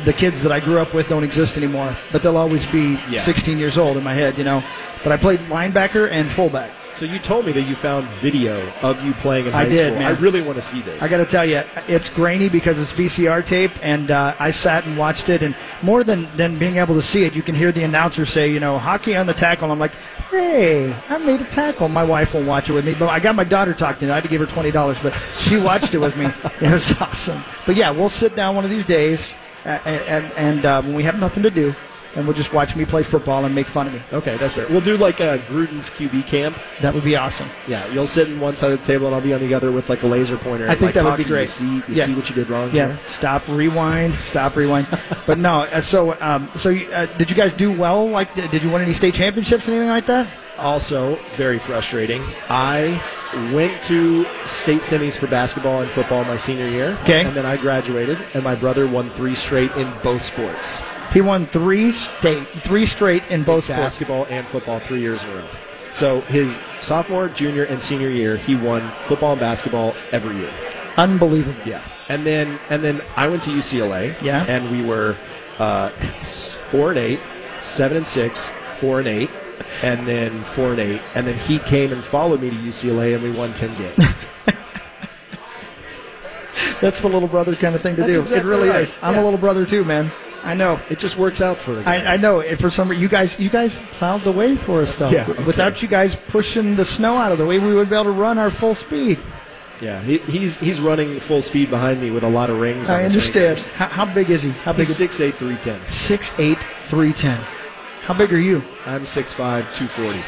[0.05, 3.19] the kids that I grew up with don't exist anymore, but they'll always be Yeah.
[3.19, 4.39] 16 years old in my head.
[4.39, 4.63] You know,
[5.03, 6.71] but I played linebacker and fullback.
[6.97, 9.89] So you told me that you found video of you playing in I high did,
[9.89, 9.99] school.
[9.99, 10.07] man.
[10.07, 11.03] I really want to see this.
[11.03, 14.87] I got to tell you, it's grainy because it's VCR tape, and uh, I sat
[14.87, 15.43] and watched it.
[15.43, 18.51] And more than, than being able to see it, you can hear the announcer say,
[18.51, 19.65] you know, Hawkey on the tackle.
[19.65, 19.93] And I'm like,
[20.31, 21.89] hey, I made a tackle.
[21.89, 24.11] My wife will watch it with me, but I got my daughter talking.
[24.11, 26.27] I had to give her twenty dollars, but she watched it with me.
[26.63, 27.43] It was awesome.
[27.67, 29.35] But yeah, we'll sit down one of these days,
[29.67, 31.75] uh, and, and uh, when we have nothing to do,
[32.17, 34.01] and we'll just watch me play football and make fun of me.
[34.13, 34.67] Okay, that's fair.
[34.69, 36.57] We'll do like a Gruden's QB camp.
[36.81, 37.49] That would be awesome.
[37.69, 39.71] Yeah, you'll sit on one side of the table and I'll be on the other
[39.71, 40.65] with like a laser pointer.
[40.67, 41.43] I think like, that would be great.
[41.43, 42.07] You see, you Yeah.
[42.07, 42.71] see what you did wrong.
[42.73, 42.99] Yeah, here?
[43.03, 44.87] stop, rewind, stop, rewind.
[45.27, 48.09] but no, uh, so um, so uh, did you guys do well?
[48.09, 50.27] Like, did did you win any state championships, anything like that?
[50.59, 52.25] Also, very frustrating.
[52.49, 52.99] I
[53.53, 56.97] went to state semis for basketball and football my senior year.
[57.03, 57.27] Okay.
[57.27, 60.83] And then I graduated, and my brother won three straight in both sports
[61.17, 63.81] He won three state, three straight in both sports.
[63.81, 65.49] basketball and football three years in a row.
[65.95, 70.51] So his sophomore, junior, and senior year, he won football and basketball every year.
[70.99, 71.59] Unbelievable.
[71.65, 74.21] Yeah, and then and then I went to UCLA.
[74.21, 74.45] Yeah.
[74.47, 75.17] and we were
[75.59, 77.21] uh, four and eight,
[77.63, 79.31] seven and six, four and eight,
[79.83, 83.23] and then four and eight, and then he came and followed me to UCLA, and
[83.23, 83.97] we won ten games.
[86.83, 88.21] That's the little brother kind of thing to That's do.
[88.21, 88.83] exactly it really right.
[88.83, 88.99] is.
[89.01, 90.11] I'm a little brother too, man.
[90.47, 90.81] I know.
[90.89, 91.97] It just works out for guy.
[91.97, 92.41] I, I know.
[92.41, 95.11] It, for some reason, you guys, you guys plowed the way for us, though.
[95.11, 95.43] Yeah, okay.
[95.45, 98.11] Without you guys pushing the snow out of the way, we would be able to
[98.13, 99.19] run our full speed.
[99.81, 102.89] yeah, he, he's he's running full speed behind me with a lot of rings.
[102.91, 103.59] I understand.
[103.75, 104.51] How, how big is he?
[104.51, 104.87] How big?
[104.87, 105.85] He's is six eight three ten.
[105.87, 107.39] Six eight, three ten.
[108.03, 108.63] How big are you?
[108.87, 110.23] I'm six five two forty.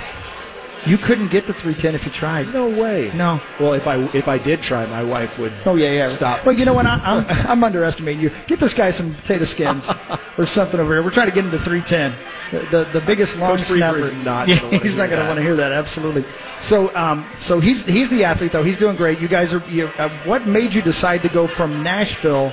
[0.87, 2.53] You couldn't get to three ten if you tried.
[2.53, 3.11] No way.
[3.14, 3.41] No.
[3.59, 5.53] Well, if I if I did try, my wife would.
[5.67, 6.07] Oh yeah, yeah.
[6.07, 6.45] Stop.
[6.47, 6.87] Well, you know what?
[6.87, 8.31] I, I'm I'm underestimating you.
[8.47, 9.88] Get this guy some potato skins
[10.38, 11.03] or something over here.
[11.03, 12.12] We're trying to get him to 310.
[12.51, 13.99] The the, the biggest long Coach snapper.
[13.99, 15.73] is not Yeah, gonna he's not going to want to hear that.
[15.73, 16.25] Absolutely.
[16.61, 18.62] So um so he's he's the athlete though.
[18.62, 19.21] He's doing great.
[19.21, 19.62] You guys are.
[19.69, 22.53] You, uh, what made you decide to go from Nashville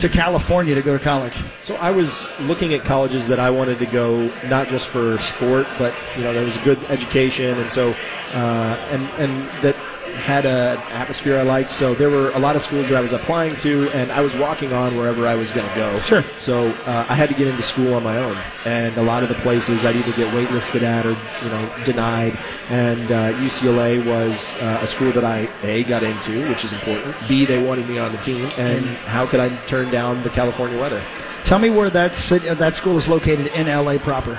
[0.00, 1.36] to California to go to college?
[1.62, 5.66] So I was looking at colleges that I wanted to go, not just for sport,
[5.78, 7.94] but you know there was a good education, and so
[8.32, 9.76] uh, and and that
[10.20, 11.72] had an atmosphere I liked.
[11.72, 14.36] So there were a lot of schools that I was applying to, and I was
[14.36, 15.98] walking on wherever I was going to go.
[16.00, 16.22] Sure.
[16.38, 19.28] So uh, I had to get into school on my own, and a lot of
[19.28, 22.38] the places I'd either get waitlisted at or you know denied.
[22.68, 27.16] And uh, UCLA was uh, a school that I a got into, which is important.
[27.28, 30.78] B they wanted me on the team, and how could I turn down the California
[30.78, 31.02] weather?
[31.44, 34.38] Tell me where that city, uh, that school is located in LA proper.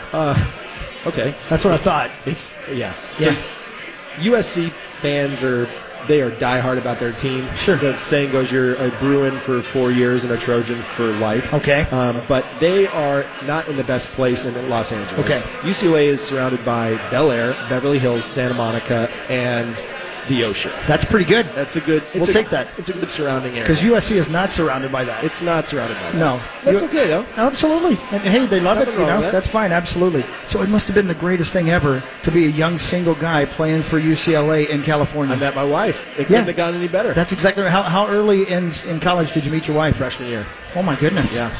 [1.06, 2.12] Okay, That's what I thought.
[2.26, 2.94] It's yeah.
[3.18, 3.34] Yeah.
[3.34, 3.42] So
[4.22, 4.70] USC
[5.02, 5.68] fans are
[6.08, 7.48] they are diehard about their team.
[7.56, 7.76] Sure.
[7.76, 11.82] The saying goes, "You're a Bruin for four years and a Trojan for life." Okay.
[11.92, 15.26] Um, but they are not in the best place in Los Angeles.
[15.26, 15.40] Okay.
[15.68, 19.76] UCLA is surrounded by Bel Air, Beverly Hills, Santa Monica, and
[20.28, 20.72] the ocean.
[20.88, 21.46] That's pretty good.
[21.56, 22.04] That's a good.
[22.14, 22.68] We'll a- take that.
[22.78, 23.64] It's a good surrounding area.
[23.64, 25.24] Because USC is not surrounded by that.
[25.24, 26.16] it's not surrounded by that.
[26.16, 26.40] No.
[26.64, 27.26] That's You- okay though.
[27.38, 27.98] Absolutely.
[28.12, 29.00] And hey, they love Nothing it.
[29.00, 29.32] You know, that.
[29.32, 29.72] that's fine.
[29.72, 30.24] Absolutely.
[30.46, 33.46] So it must have been the greatest thing ever to be a young single guy
[33.46, 35.36] playing for UCLA in California.
[35.36, 36.08] I met my wife.
[36.20, 37.14] It couldn't have gone any better.
[37.14, 37.72] That's exactly right.
[37.72, 39.96] How, how early in in college did you meet your wife?
[39.96, 40.46] freshman year.
[40.76, 41.36] Oh my goodness.
[41.36, 41.52] Yeah.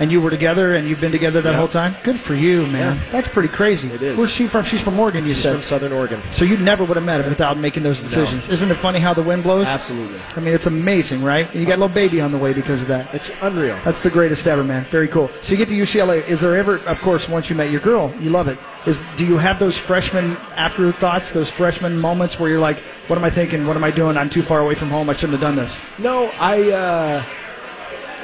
[0.00, 1.56] And you were together, and you've been together that Yeah.
[1.56, 1.94] whole time.
[2.02, 2.96] Good for you, man.
[2.96, 3.02] Yeah.
[3.10, 3.88] That's pretty crazy.
[3.92, 4.18] It is.
[4.18, 4.64] Where's she from?
[4.64, 5.24] She's from Oregon.
[5.24, 5.52] You She's said.
[5.52, 6.20] from Southern Oregon.
[6.32, 8.48] so you never would have met him without making those decisions.
[8.48, 9.66] Isn't it funny how the wind blows?
[9.68, 10.18] Absolutely.
[10.36, 11.48] I mean, it's amazing, right?
[11.54, 13.14] You got a little baby on the way because of that.
[13.14, 13.76] It's unreal.
[13.84, 14.84] That's the greatest ever, man.
[14.90, 15.30] Very cool.
[15.42, 16.26] So you get to UCLA.
[16.28, 18.58] Is there ever, of course, once you met your girl, you love it.
[18.86, 23.24] Is do you have those freshman afterthoughts, those freshman moments where you're like, "What am
[23.24, 23.66] I thinking?
[23.66, 24.16] What am I doing?
[24.18, 25.08] I'm too far away from home.
[25.08, 27.22] I shouldn't have done this." No, I uh,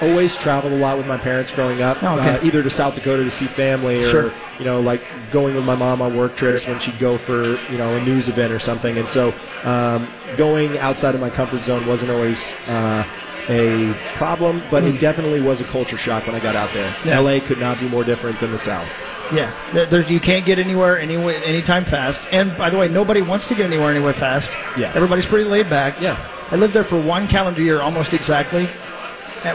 [0.03, 2.37] always traveled a lot with my parents growing up, Oh, okay.
[2.37, 4.33] uh, either to South Dakota to see family, or Sure.
[4.59, 7.79] you know, like going with my mom on work trips when she'd go for you
[7.79, 8.97] know a news event or something.
[8.99, 9.33] And so,
[9.65, 12.55] um, going outside of my comfort zone wasn't always.
[12.69, 13.05] Uh,
[13.49, 16.89] a problem, but it definitely was a culture shock when I got out there.
[17.03, 17.05] Mm.
[17.07, 17.19] Yeah.
[17.19, 18.87] LA could not be more different than the South.
[19.33, 22.23] Yeah, there, you can't get anywhere anyway, anytime fast.
[22.31, 24.53] And by the way, nobody wants to get anywhere anywhere fast.
[24.77, 24.93] Yeah.
[24.95, 26.01] everybody's pretty laid back.
[26.01, 26.17] Yeah.
[26.53, 28.69] I lived there for one calendar year, almost exactly,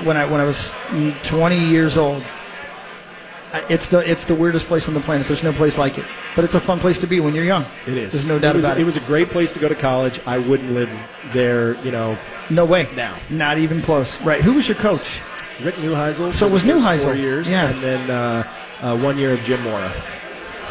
[0.03, 2.23] when I when I was mm, 20 years old.
[3.69, 5.27] It's the it's the weirdest place on the planet.
[5.27, 7.65] There's no place like it, but it's a fun place to be when you're young.
[7.87, 8.11] It is.
[8.11, 8.81] There's no doubt it was, about it.
[8.81, 10.19] It was a great place to go to college.
[10.25, 10.89] I wouldn't live
[11.27, 12.17] there, you know.
[12.49, 12.89] no way.
[12.95, 13.17] Now.
[13.29, 14.19] not even close.
[14.21, 14.41] Right?
[14.41, 15.21] Who was your coach?
[15.61, 16.33] Rick Neuheisel.
[16.33, 17.03] So it was Neuheisel.
[17.03, 17.69] Four years, Yeah.
[17.69, 18.43] and then uh,
[18.81, 19.89] uh, one year of Jim Mora.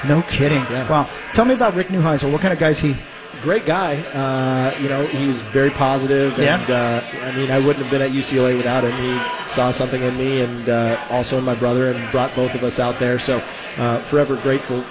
[0.06, 0.62] No kidding.
[0.64, 0.86] Yeah.
[0.90, 1.08] Wow.
[1.32, 2.30] Tell me about Rick Neuheisel.
[2.30, 2.94] What kind of guy's he?
[3.42, 3.96] Great guy.
[4.12, 6.56] Uh, you know, he's very positive, Yeah.
[6.68, 8.92] uh, I mean, I wouldn't have been at UCLA without him.
[8.92, 12.62] He saw something in me, and uh, also in my brother, and brought both of
[12.64, 13.18] us out there.
[13.18, 13.42] So,
[13.78, 14.82] uh, forever grateful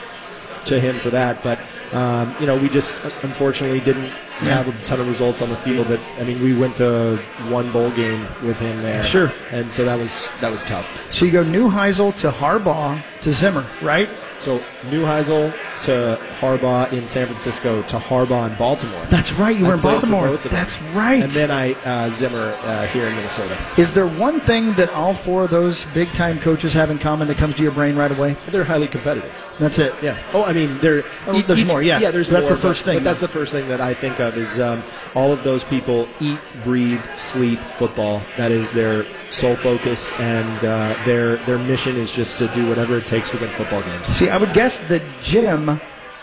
[0.66, 1.42] to him for that.
[1.44, 1.60] But
[1.94, 5.88] um, you know, we just unfortunately didn't have a ton of results on the field.
[5.88, 7.18] That I mean, we went to
[7.50, 9.04] one bowl game with him there.
[9.04, 9.32] Sure.
[9.52, 11.12] And so that was that was tough.
[11.14, 14.10] So you go Neuheisel to Harbaugh to Zimmer, right?
[14.40, 15.54] So Neuheisel
[15.86, 19.06] to Harbaugh in San Francisco to Harbaugh in Baltimore.
[19.06, 19.58] That's right.
[19.58, 20.28] You I were in Baltimore.
[20.28, 20.60] both of them.
[20.60, 21.22] That's right.
[21.24, 23.58] And then I uh, Zimmer uh, here in Minnesota.
[23.78, 27.28] Is there one thing that all four of those big time coaches have in common
[27.28, 28.36] that comes to your brain right away?
[28.48, 29.32] They're highly competitive.
[29.60, 29.94] That's it.
[30.02, 30.18] Yeah.
[30.34, 31.04] Oh, I mean, there.
[31.28, 32.00] Oh, there's more, yeah.
[32.00, 33.94] Yeah, there's That's more, the first but, thing, But that's the first thing that I
[33.94, 34.82] think of is um,
[35.16, 38.22] all of those people eat, breathe, sleep football.
[38.38, 42.98] That is their sole focus, and uh, their their mission is just to do whatever
[42.98, 44.08] it takes to win football games.
[44.08, 45.80] See, I would guess that Jim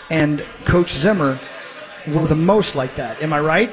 [0.09, 1.39] and Coach Zimmer
[2.07, 3.21] were the most like that.
[3.21, 3.71] Am I right?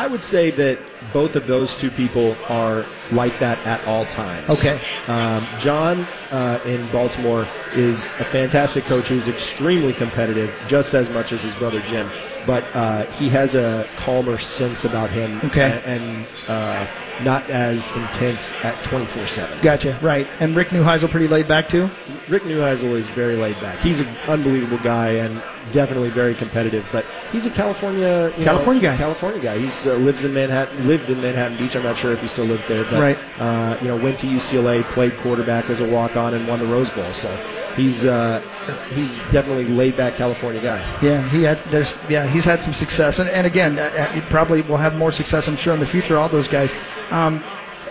[0.00, 0.78] I would say that
[1.12, 4.48] both of those two people are like that at all times.
[4.48, 4.80] Okay.
[5.08, 11.32] Um, John uh, in Baltimore is a fantastic coach who's extremely competitive, just as much
[11.32, 12.08] as his brother Jim.
[12.46, 15.80] But uh, he has a calmer sense about him, Okay.
[15.84, 16.86] and, uh,
[17.22, 19.58] not as intense at 24 7.
[19.60, 19.98] Gotcha.
[20.00, 20.26] Right.
[20.40, 21.90] And Rick Neuheisel pretty laid back too.
[22.28, 23.78] Rick Neuheisel is very laid back.
[23.80, 26.86] He's an unbelievable guy and definitely very competitive.
[26.90, 28.96] But he's a California you know, California guy.
[28.96, 29.58] California guy.
[29.58, 31.76] He's uh, lives in Manhattan, lived in Manhattan Beach.
[31.76, 33.18] I'm not sure if he still lives there, but Right.
[33.38, 36.90] uh, you know, went to UCLA, played quarterback as a walk-on, and won the Rose
[36.90, 37.04] Bowl.
[37.12, 37.28] So
[37.76, 38.40] he's uh,
[38.94, 40.78] he's definitely laid back California guy.
[41.02, 41.58] Yeah, he had.
[41.64, 44.96] There's yeah, he's had some success, and, and again, uh, uh, he probably will have
[44.96, 46.18] more success, I'm sure, in the future.
[46.18, 46.74] All those guys.
[47.10, 47.42] Um,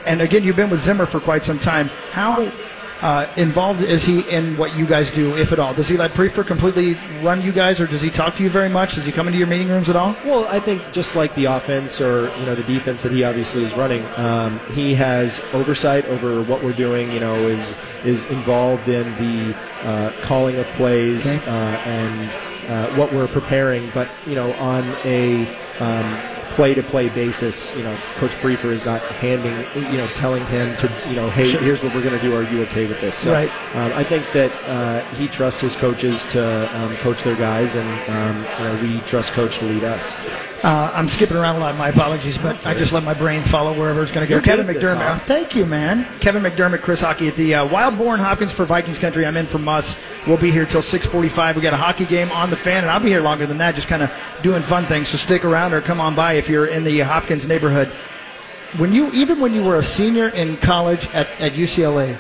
[0.06, 1.88] and again, you've been with Zimmer for quite some time.
[2.12, 2.52] How
[3.02, 5.74] uh, involved is he in what you guys do, if at all?
[5.74, 8.70] Does he let Prefer completely run you guys, or does he talk to you very
[8.70, 8.96] much?
[8.96, 10.16] Does he come into your meeting rooms at all?
[10.26, 13.64] Well, I think just like the offense or you know the defense that he obviously
[13.64, 17.12] is running, um, he has oversight over what we're doing.
[17.12, 21.50] You know, is is involved in the uh, calling of plays Okay.
[21.50, 22.30] uh, and
[22.70, 23.90] uh, what we're preparing.
[23.94, 25.48] But you know, on a
[25.80, 26.20] um,
[26.60, 29.56] play-to-play basis, you know, Coach Priefer is not handing,
[29.94, 31.62] you know, telling him to, you know, hey, Sure.
[31.62, 32.36] here's what we're going to do.
[32.36, 33.16] Are you okay with this?
[33.16, 33.50] So, Right.
[33.78, 36.44] um, I think that uh, he trusts his coaches to
[36.78, 40.14] um, coach their guys, and um, you know, we trust Coach to lead us.
[40.64, 41.76] Uh, I'm skipping around a lot.
[41.78, 44.36] My apologies, but I just let my brain follow wherever it's going to go.
[44.36, 45.16] You're Kevin this, McDermott.
[45.16, 46.06] Uh, Thank you, man.
[46.20, 49.26] Kevin McDermott, Chris Hawkey at the uh, Wild Boar Hopkins for Vikings Country.
[49.26, 49.98] I'm in for Muss.
[50.28, 51.56] We'll be here till 6:45.
[51.56, 53.76] We got a hockey game on the fan, and I'll be here longer than that,
[53.76, 55.08] just kind of doing fun things.
[55.08, 57.88] So stick around or come on by if you're in the Hopkins neighborhood.
[58.78, 62.18] When you, even when you were a senior in college at, at UCLA,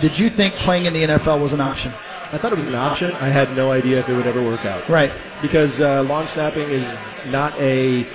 [0.00, 1.92] did you think playing in the NFL was an option?
[2.32, 3.12] I thought it was an option.
[3.12, 4.88] I had no idea if it would ever work out.
[4.88, 5.12] Right.
[5.42, 8.06] Because uh, long snapping is not a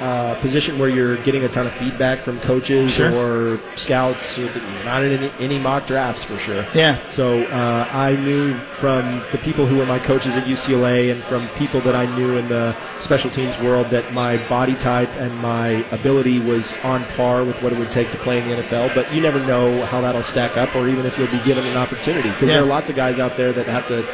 [0.00, 3.12] uh, position where you're getting a ton of feedback from coaches Sure.
[3.14, 4.38] or scouts.
[4.84, 6.64] Not in any, any mock drafts for sure.
[6.74, 6.96] Yeah.
[7.10, 11.46] So uh, I knew from the people who were my coaches at UCLA and from
[11.50, 15.84] people that I knew in the special teams world that my body type and my
[15.92, 18.94] ability was on par with what it would take to play in the NFL.
[18.94, 21.76] But you never know how that'll stack up or even if you'll be given an
[21.76, 22.54] opportunity because Yeah.
[22.56, 24.04] there are lots of guys out there that have to.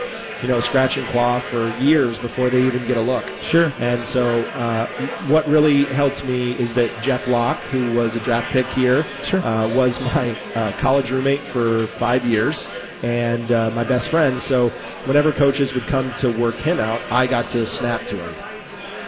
[0.42, 3.27] You know, scratch and claw for years before they even get a look.
[3.40, 3.72] Sure.
[3.79, 4.87] And so, uh,
[5.29, 9.40] what really helped me is that Jeff Locke, who was a draft pick here, Sure.
[9.40, 12.70] uh, was my uh, college roommate for five years
[13.03, 14.42] and uh, my best friend.
[14.42, 14.68] So,
[15.07, 18.35] whenever coaches would come to work him out, I got to snap to him.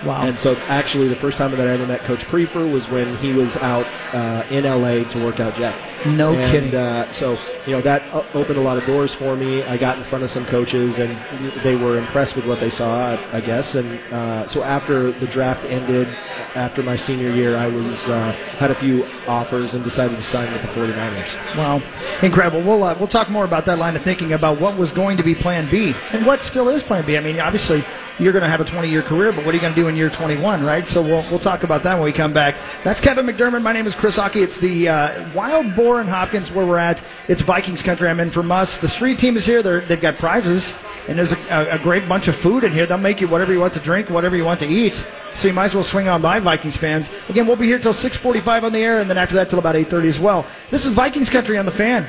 [0.07, 0.23] Wow.
[0.23, 3.33] And so, actually, the first time that I ever met Coach Priefer was when he
[3.33, 6.07] was out uh, in LA to work out Jeff.
[6.07, 6.75] No and, kidding.
[6.75, 7.37] Uh, so,
[7.68, 8.02] you know, that
[8.35, 9.62] opened a lot of doors for me.
[9.62, 11.14] I got in front of some coaches, and
[11.62, 13.74] they were impressed with what they saw, I, guess.
[13.74, 16.09] And uh, so, after the draft ended,
[16.54, 20.50] after my senior year, I was uh, had a few offers and decided to sign
[20.50, 21.57] with the 49ers.
[21.59, 21.83] Wow,
[22.22, 22.62] incredible.
[22.62, 25.22] We'll uh, we'll talk more about that line of thinking about what was going to
[25.22, 27.18] be Plan B and what still is Plan B.
[27.18, 27.85] I mean, obviously
[28.18, 29.88] you're going to have a 20 year career, but what are you going to do
[29.88, 30.87] in year 21, right?
[30.87, 32.57] So we'll we'll talk about that when we come back.
[32.83, 33.62] That's Kevin McDermott.
[33.62, 34.42] My name is Chris Hawkey.
[34.42, 37.02] It's the uh, Wild Boar in Hopkins where we're at.
[37.28, 38.09] It's Vikings country.
[38.09, 38.79] I'm in for Muss.
[38.79, 39.64] The street team is here.
[39.64, 40.73] They're, they've got prizes.
[41.09, 42.87] And there's a, a, a great bunch of food in here.
[42.87, 45.05] They'll make you whatever you want to drink, whatever you want to eat.
[45.35, 47.11] So you might as well swing on by, Vikings fans.
[47.29, 49.75] Again, we'll be here till 6:45 on the air, and then after that till about
[49.75, 50.47] 8:30 as well.
[50.71, 52.07] This is Vikings country on the fan.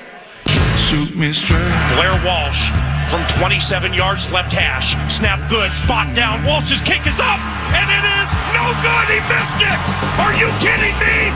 [0.77, 1.73] Shoot me straight.
[1.97, 2.69] Blair Walsh
[3.09, 4.93] from 27 yards left hash.
[5.11, 5.73] Snap good.
[5.73, 6.45] Spot down.
[6.45, 7.41] Walsh's kick is up.
[7.73, 9.05] And it is no good.
[9.09, 9.79] He missed it.
[10.21, 11.33] Are you kidding me?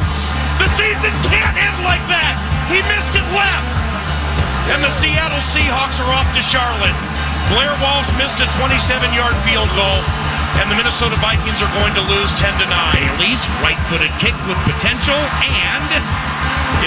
[0.61, 2.37] The season can't end like that.
[2.69, 3.82] He missed it left.
[4.71, 6.95] And the Seattle Seahawks are off to Charlotte.
[7.51, 9.99] Blair Walsh missed a 27 yard field goal.
[10.61, 12.71] And the Minnesota Vikings are going to lose 10 to 9.
[12.95, 15.19] Bailey's right footed kick with potential.
[15.43, 15.83] And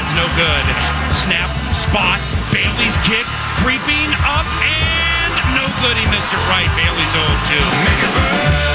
[0.00, 0.64] it's no good.
[1.12, 3.26] Snap, spot, Bailey's kick,
[3.60, 5.96] creeping up, and no good.
[6.00, 6.70] He missed it right.
[6.76, 8.65] Bailey's 0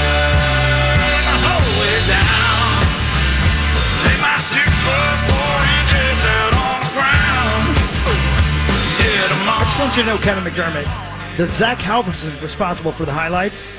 [9.82, 10.86] want you to know, Kevin McDermott,
[11.38, 13.74] that Zach Halverson is responsible for the highlights.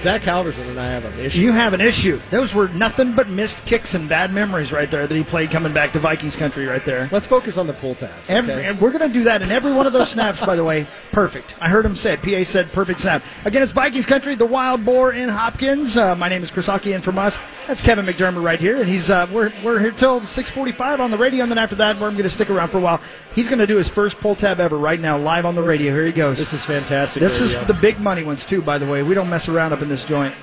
[0.00, 1.42] Zach Halverson and I have an issue.
[1.42, 2.18] You have an issue.
[2.30, 5.74] Those were nothing but missed kicks and bad memories right there that he played coming
[5.74, 7.06] back to Vikings country right there.
[7.12, 8.30] Let's focus on the pull tabs.
[8.30, 8.64] Every, okay?
[8.66, 10.86] and we're going to do that in every one of those snaps, by the way.
[11.12, 11.54] Perfect.
[11.60, 12.22] I heard him say it.
[12.22, 13.22] PA said perfect snap.
[13.44, 15.98] Again, it's Vikings country, the Wild Boar in Hopkins.
[15.98, 18.76] Uh, my name is Chris Hawkey, and from us, that's Kevin McDermott right here.
[18.76, 22.00] And he's uh, we're, we're here till 645 on the radio, and then after that,
[22.00, 23.02] we're going to stick around for a while.
[23.34, 25.92] He's going to do his first pull tab ever right now, live on the radio.
[25.92, 26.38] Here he goes.
[26.38, 27.20] This is fantastic.
[27.20, 29.02] This is the big money ones, too, by the way.
[29.02, 30.34] We don't mess around up in this joint.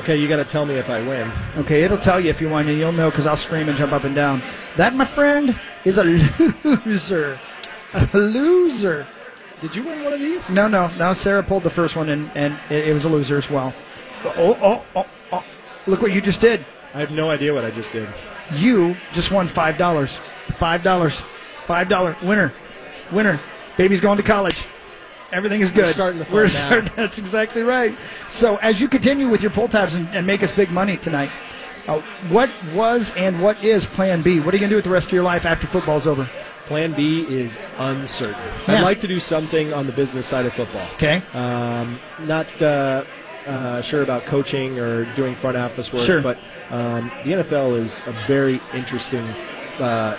[0.00, 0.16] okay.
[0.16, 1.30] You got to tell me if I win.
[1.56, 3.92] Okay, it'll tell you if you win, and you'll know because I'll scream and jump
[3.92, 4.42] up and down.
[4.76, 6.04] That, my friend, is a
[6.84, 7.38] loser.
[7.94, 9.06] A loser.
[9.62, 10.50] Did you win one of these?
[10.50, 11.14] No, no, no.
[11.14, 13.72] Sarah pulled the first one, and, and it, it was a loser as well.
[14.24, 15.06] Oh, oh, oh, oh.
[15.32, 15.44] oh.
[15.86, 16.64] Look what you just did.
[16.92, 18.08] I have no idea what I just did.
[18.54, 19.74] You just won $5.
[19.76, 21.24] $5.
[21.66, 22.22] $5.
[22.22, 22.52] Winner.
[23.12, 23.40] Winner.
[23.76, 24.66] Baby's going to college.
[25.32, 25.86] Everything is good.
[25.86, 26.48] We're starting the fun We're now.
[26.48, 27.96] starting- That's exactly right.
[28.28, 31.30] So as you continue with your pull tabs and, and make us big money tonight,
[31.88, 32.00] Uh,
[32.30, 34.40] what was and what is Plan B?
[34.40, 36.28] What are you going to do with the rest of your life after football's over?
[36.66, 38.34] Plan B is uncertain.
[38.66, 38.78] Yeah.
[38.78, 40.84] I'd like to do something on the business side of football.
[40.94, 41.22] Okay.
[41.32, 43.04] Um, not uh,
[43.46, 46.20] uh, sure about coaching or doing front office work, Sure.
[46.20, 46.38] but
[46.72, 49.24] um, the NFL is a very interesting
[49.78, 50.16] uh,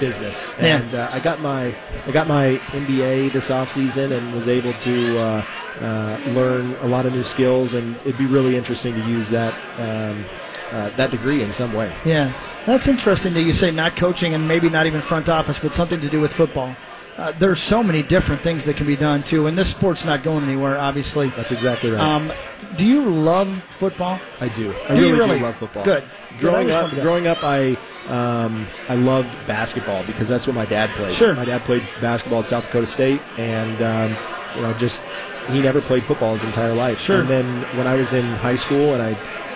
[0.00, 0.52] business.
[0.60, 0.78] Yeah.
[0.78, 1.74] And uh, I got my
[2.06, 5.44] I got my MBA this offseason and was able to uh,
[5.80, 9.54] uh, learn a lot of new skills, and it'd be really interesting to use that
[9.78, 10.24] um,
[10.72, 11.92] uh, that degree in some way.
[12.04, 12.32] Yeah,
[12.66, 16.00] that's interesting that you say not coaching and maybe not even front office, but something
[16.00, 16.74] to do with football.
[17.16, 20.22] Uh, there's so many different things that can be done too, and this sport's not
[20.22, 21.30] going anywhere, obviously.
[21.30, 22.00] That's exactly right.
[22.00, 22.30] Um,
[22.76, 24.20] do you love football?
[24.38, 24.74] I do.
[24.88, 25.38] I Do you really, really?
[25.38, 25.84] do love football.
[25.84, 26.04] Good.
[26.40, 26.74] Growing Good.
[26.74, 27.78] Up, growing up, I
[28.08, 31.12] um, I loved basketball because that's what my dad played.
[31.12, 31.34] Sure.
[31.34, 34.16] My dad played basketball at South Dakota State, and um,
[34.56, 35.04] you know, just
[35.48, 37.00] he never played football his entire life.
[37.00, 37.20] Sure.
[37.20, 39.12] And then when I was in high school and I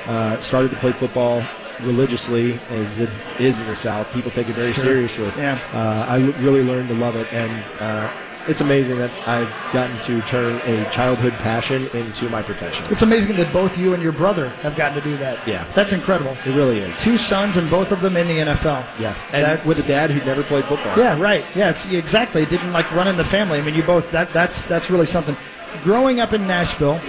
[0.06, 1.42] uh, started to play football
[1.82, 5.32] religiously, as it is in the South, people take it very seriously.
[5.36, 5.58] Yeah.
[5.72, 8.10] Uh, I really learned to love it, and uh,
[8.48, 12.84] it's amazing that I've gotten to turn a childhood passion into my profession.
[12.90, 15.46] It's amazing that both you and your brother have gotten to do that.
[15.46, 15.64] Yeah.
[15.74, 16.36] That's incredible.
[16.46, 17.00] It really is.
[17.02, 18.84] Two sons and both of them in the NFL.
[18.98, 20.96] Yeah, and That- with a dad who never played football.
[20.98, 21.44] Yeah, right.
[21.54, 22.42] Yeah, it's exactly.
[22.42, 23.58] It didn't like run in the family.
[23.58, 24.10] I mean, you both.
[24.12, 25.36] That that's that's really something.
[25.84, 27.00] Growing up in Nashville,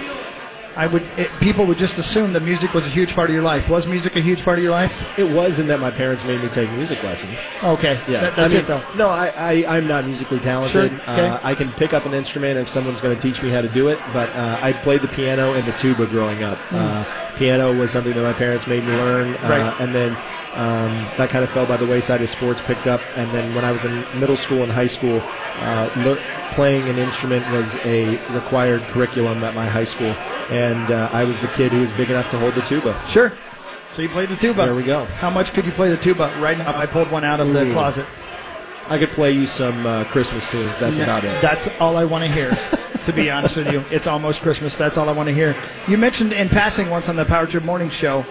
[0.76, 3.42] I would it, people would just assume that music was a huge part of your
[3.42, 3.68] life.
[3.68, 5.18] Was music a huge part of your life?
[5.18, 7.46] It was in that my parents made me take music lessons.
[7.62, 8.82] Okay, that, that's I mean, it though.
[8.96, 10.90] No, I, I, I'm not musically talented.
[10.90, 11.28] Sure, okay.
[11.28, 13.68] uh, I can pick up an instrument if someone's going to teach me how to
[13.68, 16.58] do it, but uh, I played the piano and the tuba growing up.
[16.70, 17.04] Uh,
[17.36, 19.48] piano was something that my parents made me learn, uh.
[19.48, 19.80] Right.
[19.80, 20.16] and then
[20.54, 23.00] um, that kind of fell by the wayside as sports picked up.
[23.16, 25.22] And then when I was in middle school and high school,
[25.60, 26.18] uh, lear-
[26.52, 30.14] playing an instrument was a required curriculum at my high school,
[30.50, 32.98] and uh, I was the kid who was big enough to hold the tuba.
[33.08, 33.32] Sure.
[33.92, 34.64] So you played the tuba.
[34.64, 35.04] There we go.
[35.04, 36.70] How much could you play the tuba right now?
[36.70, 37.72] If I pulled one out of the Ooh.
[37.72, 38.06] closet.
[38.88, 40.78] I could play you some uh, Christmas tunes.
[40.78, 41.40] That's Yeah, about it.
[41.40, 42.50] That's all I want to hear.
[43.04, 44.76] to be honest with you, it's almost Christmas.
[44.76, 45.54] That's all I want to hear.
[45.88, 48.26] You mentioned in passing once on the Power Trip Morning Show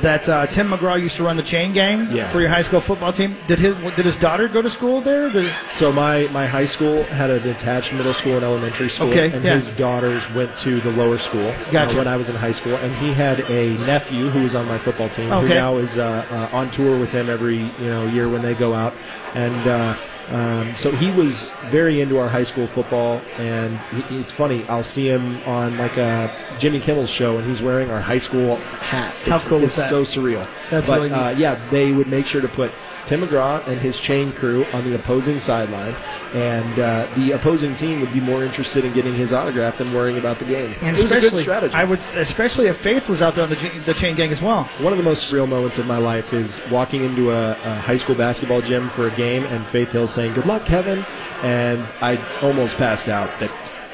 [0.00, 2.26] that uh, Tim McGraw used to run the chain gang Yeah.
[2.28, 3.36] for your high school football team.
[3.46, 5.30] Did his did his daughter go to school there?
[5.30, 9.30] Did- So my, my high school had an attached middle school and elementary school, Okay,
[9.30, 9.54] and yeah.
[9.54, 11.96] his daughters went to the lower school uh, Gotcha.
[11.98, 12.74] when I was in high school.
[12.76, 15.46] And he had a nephew who was on my football team, okay.
[15.48, 18.54] who now is uh, uh, on tour with him every you know year when they
[18.54, 18.94] go out.
[19.34, 19.94] And uh,
[20.32, 23.20] um, so he was very into our high school football.
[23.38, 27.62] And he, it's funny, I'll see him on like a Jimmy Kimmel's show, and he's
[27.62, 29.14] wearing our high school hat.
[29.24, 29.90] How It's, cool is it's that?
[29.90, 30.46] so surreal.
[30.70, 31.14] That's but, really neat.
[31.16, 32.72] uh, yeah, they would make sure to put
[33.06, 35.94] Tim McGraw and his chain crew on the opposing sideline,
[36.34, 40.18] and uh, the opposing team would be more interested in getting his autograph than worrying
[40.18, 40.74] about the game.
[40.82, 41.74] and it was a good strategy.
[41.74, 44.64] I would, especially if Faith was out there on the, the chain gang as well.
[44.78, 47.96] One of the most surreal moments of my life is walking into a, a high
[47.96, 51.04] school basketball gym for a game, and Faith Hill saying, "Good luck, Kevin,"
[51.42, 53.50] and I almost passed out that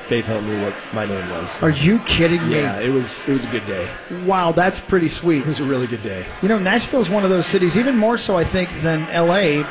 [0.08, 1.62] Faith Hill knew what my name was.
[1.62, 2.54] Are you kidding me?
[2.54, 3.86] Yeah, it was it was a good day.
[4.24, 5.40] Wow, that's pretty sweet.
[5.42, 6.24] It was a really good day.
[6.40, 9.68] You know, Nashville is one of those cities, even more so, I think, than LA,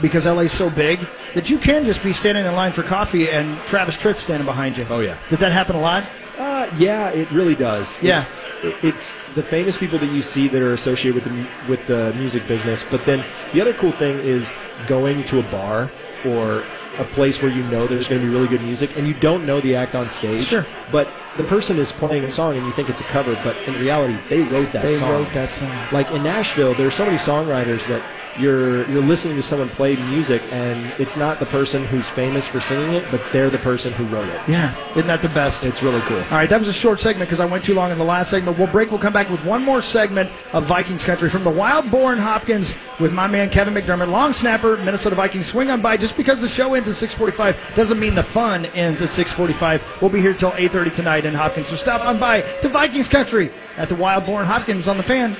[0.00, 1.00] because LA is so big
[1.34, 4.78] that you can just be standing in line for coffee and Travis Tritt standing behind
[4.78, 4.86] you.
[4.88, 5.16] Oh, yeah.
[5.28, 6.04] Did that happen a lot?
[6.38, 8.00] Uh, yeah, it really does.
[8.00, 8.24] Yeah.
[8.62, 12.14] it's, it's the famous people that you see that are associated with the with the
[12.16, 12.84] music business.
[12.88, 14.52] But then the other cool thing is
[14.86, 15.90] going to a bar
[16.24, 16.62] or
[16.98, 19.46] a place where you know there's going to be really good music, and you don't
[19.46, 20.46] know the act on stage.
[20.46, 20.66] Sure.
[20.90, 23.74] But the person is playing a song, and you think it's a cover, but in
[23.80, 24.90] reality, they wrote that song.
[24.90, 25.10] They song.
[25.10, 25.86] wrote that song.
[25.92, 28.02] Like in Nashville, there's so many songwriters that
[28.38, 32.60] you're you're listening to someone play music, and it's not the person who's famous for
[32.60, 34.40] singing it, but they're the person who wrote it.
[34.48, 35.64] Yeah, isn't that the best?
[35.64, 36.18] It's really cool.
[36.18, 38.30] All right, that was a short segment because I went too long in the last
[38.30, 38.58] segment.
[38.58, 38.90] We'll break.
[38.90, 42.18] We'll come back with one more segment of Vikings country from the Wild Boar in
[42.18, 45.46] Hopkins with my man Kevin McDermott, long snapper, Minnesota Vikings.
[45.46, 45.96] Swing on by.
[45.96, 49.82] Just because the show ends at 6:45 doesn't mean the fun ends at 6:45.
[50.00, 51.68] We'll be here till 8:30 tonight in Hopkins.
[51.68, 55.30] So stop on by to Vikings country at the Wild Boar Hopkins on the fan.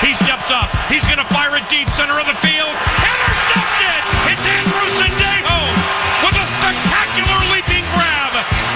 [0.00, 0.70] He steps up.
[0.88, 2.74] He's going to fire it deep center of the field.
[3.00, 4.00] Intercepted!
[4.32, 5.93] It's Andrew Sendejo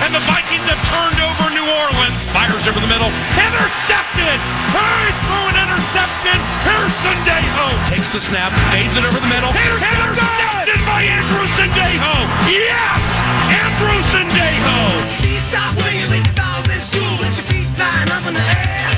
[0.09, 2.25] And the Vikings have turned over New Orleans.
[2.33, 3.13] Fires over the middle.
[3.37, 4.41] Intercepted!
[4.73, 6.33] Hurry through an interception.
[6.65, 7.69] Here's Sendejo.
[7.93, 8.57] Takes the snap.
[8.73, 9.53] Fades it over the middle.
[9.53, 12.09] Intercepted by Andrew Sendejo.
[12.49, 13.05] Yes!
[13.53, 15.13] Andrew Sendejo.
[15.13, 18.89] Seesaw swinging with the dogs in school, with your feet flying up in the air.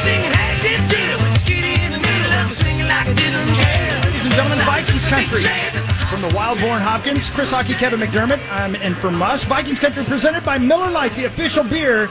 [0.00, 3.52] Singing, hey, did did with your kitty in the middle, and swinging like I didn't
[3.52, 4.00] care.
[4.08, 5.93] Ladies and gentlemen, Vikings country.
[6.14, 10.04] From the Wild Boar Hopkins, Chris Hawkey, Kevin McDermott, um, and from us, Vikings country
[10.04, 12.04] presented by Miller Lite, the official beer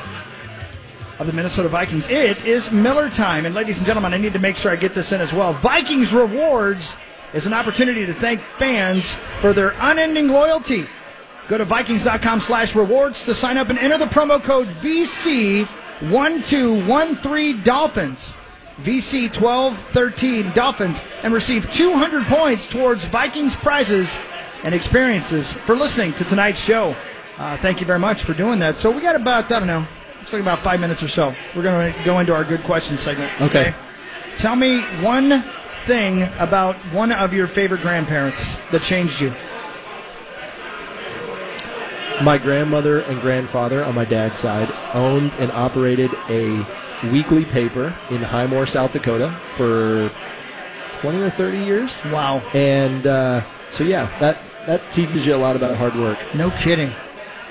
[1.19, 2.09] of the Minnesota Vikings.
[2.09, 3.45] It is Miller time.
[3.45, 5.53] And ladies and gentlemen, I need to make sure I get this in as well.
[5.53, 6.97] Vikings Rewards
[7.33, 10.85] is an opportunity to thank fans for their unending loyalty.
[11.47, 14.67] Go to Vikings.com slash rewards to sign up and enter the promo code
[18.81, 20.53] VC1213 Dolphins.
[20.53, 24.19] VC1213 Dolphins and receive 200 points towards Vikings prizes
[24.63, 26.95] and experiences for listening to tonight's show.
[27.37, 28.77] Uh, thank you very much for doing that.
[28.77, 29.85] So we got about, I don't know,
[30.19, 31.35] looks like about five minutes or so.
[31.55, 33.31] We're going to go into our good question segment.
[33.41, 33.73] Okay.
[34.35, 35.43] Tell me one
[35.85, 39.33] thing about one of your favorite grandparents that changed you.
[42.21, 46.65] My grandmother and grandfather on my dad's side owned and operated a
[47.11, 50.09] weekly paper in Highmore, South Dakota for
[50.99, 52.03] 20 or 30 years.
[52.05, 52.37] Wow.
[52.53, 54.37] And uh, so, yeah, that,
[54.67, 56.17] that teaches you a lot about hard work.
[56.35, 56.91] No kidding.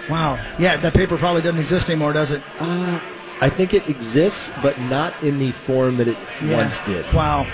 [0.09, 0.43] Wow.
[0.59, 2.43] Yeah, that paper probably doesn't exist anymore, does it?
[2.61, 6.57] I think it exists, but not in the form that it Yeah.
[6.57, 7.05] once did.
[7.13, 7.47] Wow.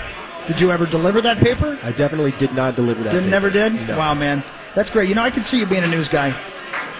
[0.47, 1.77] Did you ever deliver that paper?
[1.83, 3.11] I definitely did not deliver that.
[3.11, 3.31] Did paper.
[3.31, 3.73] never did?
[3.87, 3.97] No.
[3.97, 4.43] Wow, man.
[4.73, 5.09] That's great.
[5.09, 6.33] You know, I can see you being a news guy.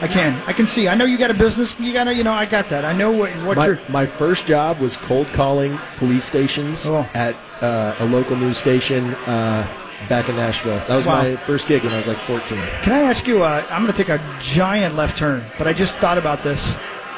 [0.02, 0.42] I can.
[0.48, 0.88] I can see.
[0.88, 1.78] I know you got a business.
[1.80, 2.86] You got to, you know, I got that.
[2.86, 3.80] I know what, what My, you're.
[3.90, 7.08] my first job was cold calling police stations Oh.
[7.14, 9.68] at uh, a local news station uh,
[10.08, 10.78] back in Nashville.
[10.88, 11.24] That was Wow.
[11.24, 12.58] my first gig when I was like 14.
[12.82, 13.44] Can I ask you?
[13.44, 16.74] Uh, I'm going to take a giant left turn, but I just thought about this,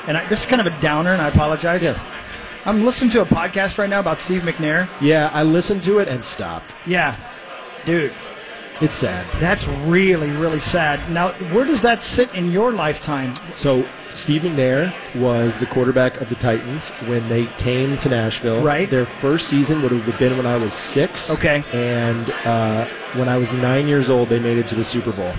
[0.07, 1.83] and I, this is kind of a downer, and I apologize.
[1.83, 1.99] Yeah.
[2.65, 4.87] I'm listening to a podcast right now about Steve McNair.
[5.01, 6.75] Yeah, I listened to it and stopped.
[6.87, 7.15] Yeah,
[7.85, 8.13] dude,
[8.81, 9.27] It's sad.
[9.39, 11.11] that's really, really sad.
[11.11, 13.35] Now, where does that sit in your lifetime?
[13.53, 18.63] So Steve McNair was the quarterback of the Titans when they came to Nashville.
[18.63, 18.89] Right.
[18.89, 21.31] Their first season would have been when I was six.
[21.31, 21.63] Okay.
[21.71, 25.31] And uh, when I was nine years old, they made it to the Super Bowl.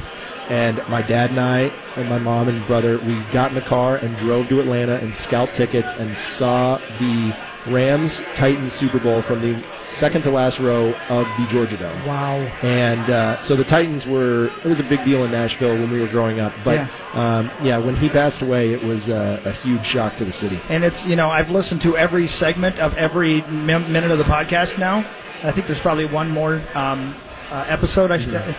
[0.48, 3.96] And my dad and I, and my mom and brother, we got in the car
[3.96, 7.36] and drove to Atlanta and scalped tickets and saw the
[7.66, 9.54] Rams Titans Super Bowl from the
[9.84, 12.06] second to last row of the Georgia Dome.
[12.06, 12.36] Wow.
[12.62, 16.00] And uh, so the Titans were, it was a big deal in Nashville when we
[16.00, 16.52] were growing up.
[16.64, 16.88] But Yeah.
[17.14, 20.32] yeah, um, yeah when he passed away, it was uh, a huge shock to the
[20.32, 20.60] city.
[20.68, 24.24] And it's, you know, I've listened to every segment of every min- minute of the
[24.24, 24.98] podcast now.
[25.42, 27.14] I think there's probably one more um,
[27.50, 28.10] uh, episode.
[28.12, 28.52] I should, uh,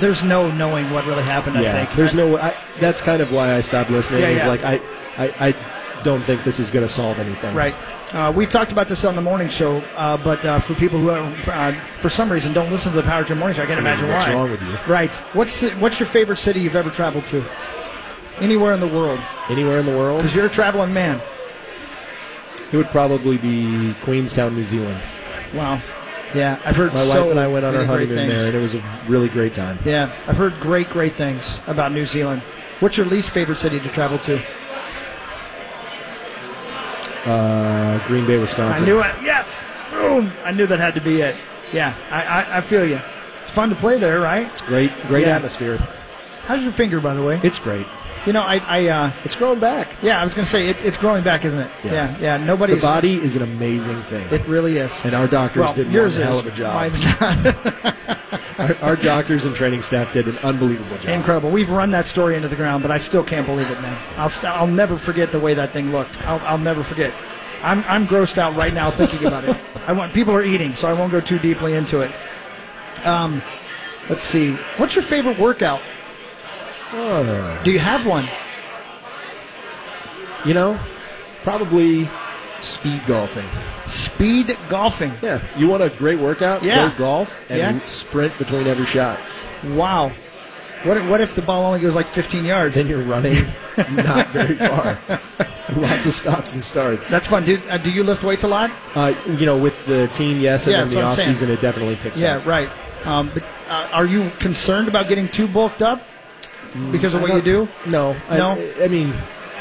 [0.00, 1.96] there's no knowing what really happened, I yeah, think.
[1.96, 4.22] there's no, I, that's kind of why I stopped listening.
[4.22, 4.80] Yeah, It's like, I,
[5.16, 7.54] I, I don't think this is going to solve anything.
[7.54, 7.74] Right.
[8.12, 11.10] Uh, we talked about this on the morning show, uh, but uh, for people who,
[11.10, 14.08] uh, for some reason, don't listen to the Power Gym Morning Show, I can't imagine
[14.08, 14.32] what's why.
[14.34, 14.76] wrong with you?
[14.90, 15.14] Right.
[15.34, 17.44] What's what's your favorite city you've ever traveled to?
[18.40, 21.20] Anywhere in the world, Anywhere in the world, because you're a traveling man.
[22.72, 25.00] it would probably be Queenstown, New Zealand.
[25.52, 25.80] Wow.
[26.34, 28.60] Yeah, I've heard My so wife and I went on our honeymoon there, and it
[28.60, 29.78] was a really great time.
[29.84, 32.40] Yeah, I've heard great, great things about New Zealand.
[32.80, 34.38] What's your least favorite city to travel to?
[37.28, 38.84] Uh, Green Bay, Wisconsin.
[38.84, 39.14] I knew it.
[39.22, 39.66] Yes.
[39.90, 40.32] Boom.
[40.44, 41.36] I knew that had to be it.
[41.72, 43.00] Yeah, I, I, I feel you.
[43.40, 44.46] It's fun to play there, right?
[44.46, 45.36] It's great, great Yeah.
[45.36, 45.76] atmosphere.
[46.46, 47.38] How's your finger, by the way?
[47.42, 47.86] It's great.
[48.26, 49.88] You know, I, I uh, It's growing back.
[50.02, 51.70] yeah, I was gonna say it, it's growing back, isn't it?
[51.84, 51.92] Yeah.
[51.92, 52.16] yeah.
[52.20, 52.82] yeah The nobody's.
[52.82, 54.26] body is an amazing thing.
[54.32, 55.04] It really is.
[55.04, 56.40] and our doctors well, did one yours hell is.
[56.40, 56.74] of a job.
[56.74, 57.96] Mine's not.
[58.58, 61.10] Our, our doctors and training staff did an unbelievable job.
[61.10, 61.50] Incredible.
[61.50, 63.96] We've run that story into the ground, but I still can't believe it, man.
[64.16, 66.20] I'll, st- I'll never forget the way that thing looked.
[66.26, 67.14] I'll, I'll never forget.
[67.62, 69.56] I'm, I'm grossed out right now thinking about it.
[69.86, 72.10] I want people are eating, so I won't go too deeply into it.
[73.04, 73.42] Um,
[74.08, 74.54] let's see.
[74.76, 75.80] What's your favorite workout?
[76.92, 78.28] Uh, Do you have one?
[80.44, 80.78] you know,
[81.42, 82.08] probably
[82.60, 83.44] speed golfing.
[84.18, 85.12] Speed golfing.
[85.22, 86.64] Yeah, you want a great workout?
[86.64, 86.90] Yeah.
[86.90, 87.84] Go golf and Yeah.
[87.84, 89.16] sprint between every shot.
[89.68, 90.10] Wow.
[90.82, 92.74] What if, what if the ball only goes like 15 yards?
[92.74, 93.34] Then you're running
[93.92, 94.98] not very far.
[95.76, 97.06] Lots of stops and starts.
[97.06, 97.44] That's fun.
[97.44, 98.72] Do, uh, do you lift weights a lot?
[98.96, 101.28] Uh, you know, with the team, yes, and Yeah, then the what I'm off saying.
[101.28, 102.44] season, it definitely picks Yeah, up.
[102.44, 102.68] Yeah, right.
[103.06, 106.02] Um, but uh, are you concerned about getting too bulked up
[106.90, 107.68] because of what you do?
[107.86, 108.50] No, No?
[108.80, 109.14] I, I mean,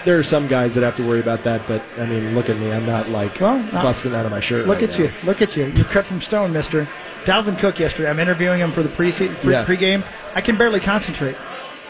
[0.07, 2.57] there are some guys that have to worry about that, but I mean, look at
[2.57, 2.71] me.
[2.71, 4.65] I'm not like Well, uh, busting out of my shirt.
[4.65, 5.03] Look right at now.
[5.05, 5.11] you.
[5.25, 5.65] Look at you.
[5.75, 6.87] You're cut from stone, mister.
[7.25, 9.65] Dalvin Cook yesterday, I'm interviewing him for the pre pre Yeah.
[9.65, 10.05] pregame.
[10.33, 11.35] I can barely concentrate.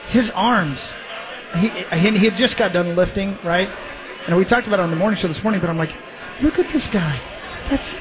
[0.10, 0.96] His arms,
[1.58, 3.70] he, he, he had just got done lifting, right?
[4.26, 5.94] And we talked about it on the morning show this morning, but I'm like,
[6.42, 7.20] look at this guy.
[7.68, 8.00] That's,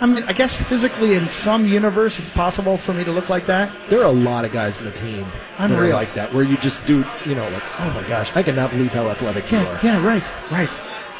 [0.00, 3.46] I mean, I guess physically in some universe it's possible for me to look like
[3.46, 3.72] that.
[3.88, 5.26] There are a lot of guys in the team
[5.58, 5.90] that Unreal.
[5.90, 8.70] are like that, where you just do, you know, like, oh my gosh, I cannot
[8.70, 9.80] believe how athletic you are.
[9.82, 10.22] yeah, right,
[10.52, 10.70] right.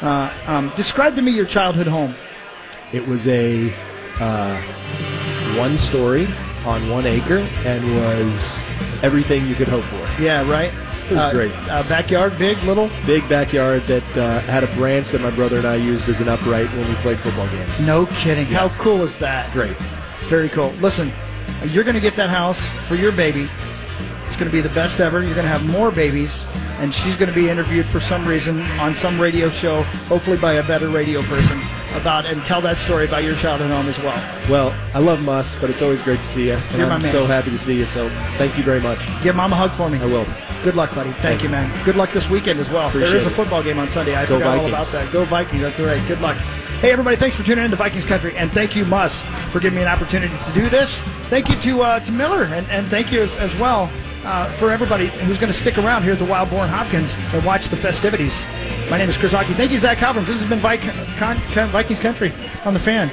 [0.01, 2.15] Uh, um, describe to me your childhood home.
[2.93, 3.73] It was a
[4.19, 4.61] uh,
[5.57, 6.25] one story
[6.65, 8.63] on one acre and was
[9.03, 10.21] everything you could hope for.
[10.21, 10.71] Yeah, right.
[11.09, 11.51] It was Uh, great.
[11.69, 12.89] Uh, backyard, big, little.
[13.05, 16.27] Big backyard that uh, had a branch that my brother and I used as an
[16.29, 17.85] upright when we played football games.
[17.85, 18.45] No kidding.
[18.45, 19.51] How cool is that?
[19.51, 19.75] Great.
[20.29, 20.69] Very cool.
[20.81, 21.11] Listen,
[21.65, 23.49] you're going to get that house for your baby.
[24.25, 25.23] It's going to be the best ever.
[25.23, 26.45] You're going to have more babies,
[26.79, 30.53] and she's going to be interviewed for some reason on some radio show, hopefully by
[30.53, 31.57] a better radio person,
[31.95, 34.21] about and tell that story about your childhood home as well.
[34.47, 36.53] Well, I love Muss, but it's always great to see you.
[36.53, 37.11] And You're I'm man.
[37.11, 37.85] so happy to see you.
[37.85, 38.07] So
[38.37, 38.99] thank you very much.
[39.23, 39.97] Give mom a hug for me.
[39.97, 40.27] I will.
[40.63, 41.09] Good luck, buddy.
[41.11, 41.85] Thank, Thank you, man.
[41.85, 42.89] Good luck this weekend as well.
[42.89, 44.15] there Appreciate is a football game on Sunday.
[44.15, 45.11] I Go forgot all about that.
[45.11, 45.61] Go Vikings.
[45.61, 46.05] That's all right.
[46.07, 46.35] Good luck.
[46.81, 49.75] Hey, everybody, thanks for tuning in to Vikings Country, and thank you, Muss, for giving
[49.77, 51.01] me an opportunity to do this.
[51.29, 53.89] Thank you to uh, to Miller, and, and thank you as, as well
[54.25, 57.43] uh, for everybody who's going to stick around here at the Wild Boar Hopkins and
[57.45, 58.45] watch the festivities.
[58.89, 59.53] My name is Chris Hawkey.
[59.53, 60.25] Thank you, Zach Halverson.
[60.25, 60.81] This has been Vik-
[61.17, 62.33] Con- Con- Vikings Country
[62.65, 63.07] on the fan.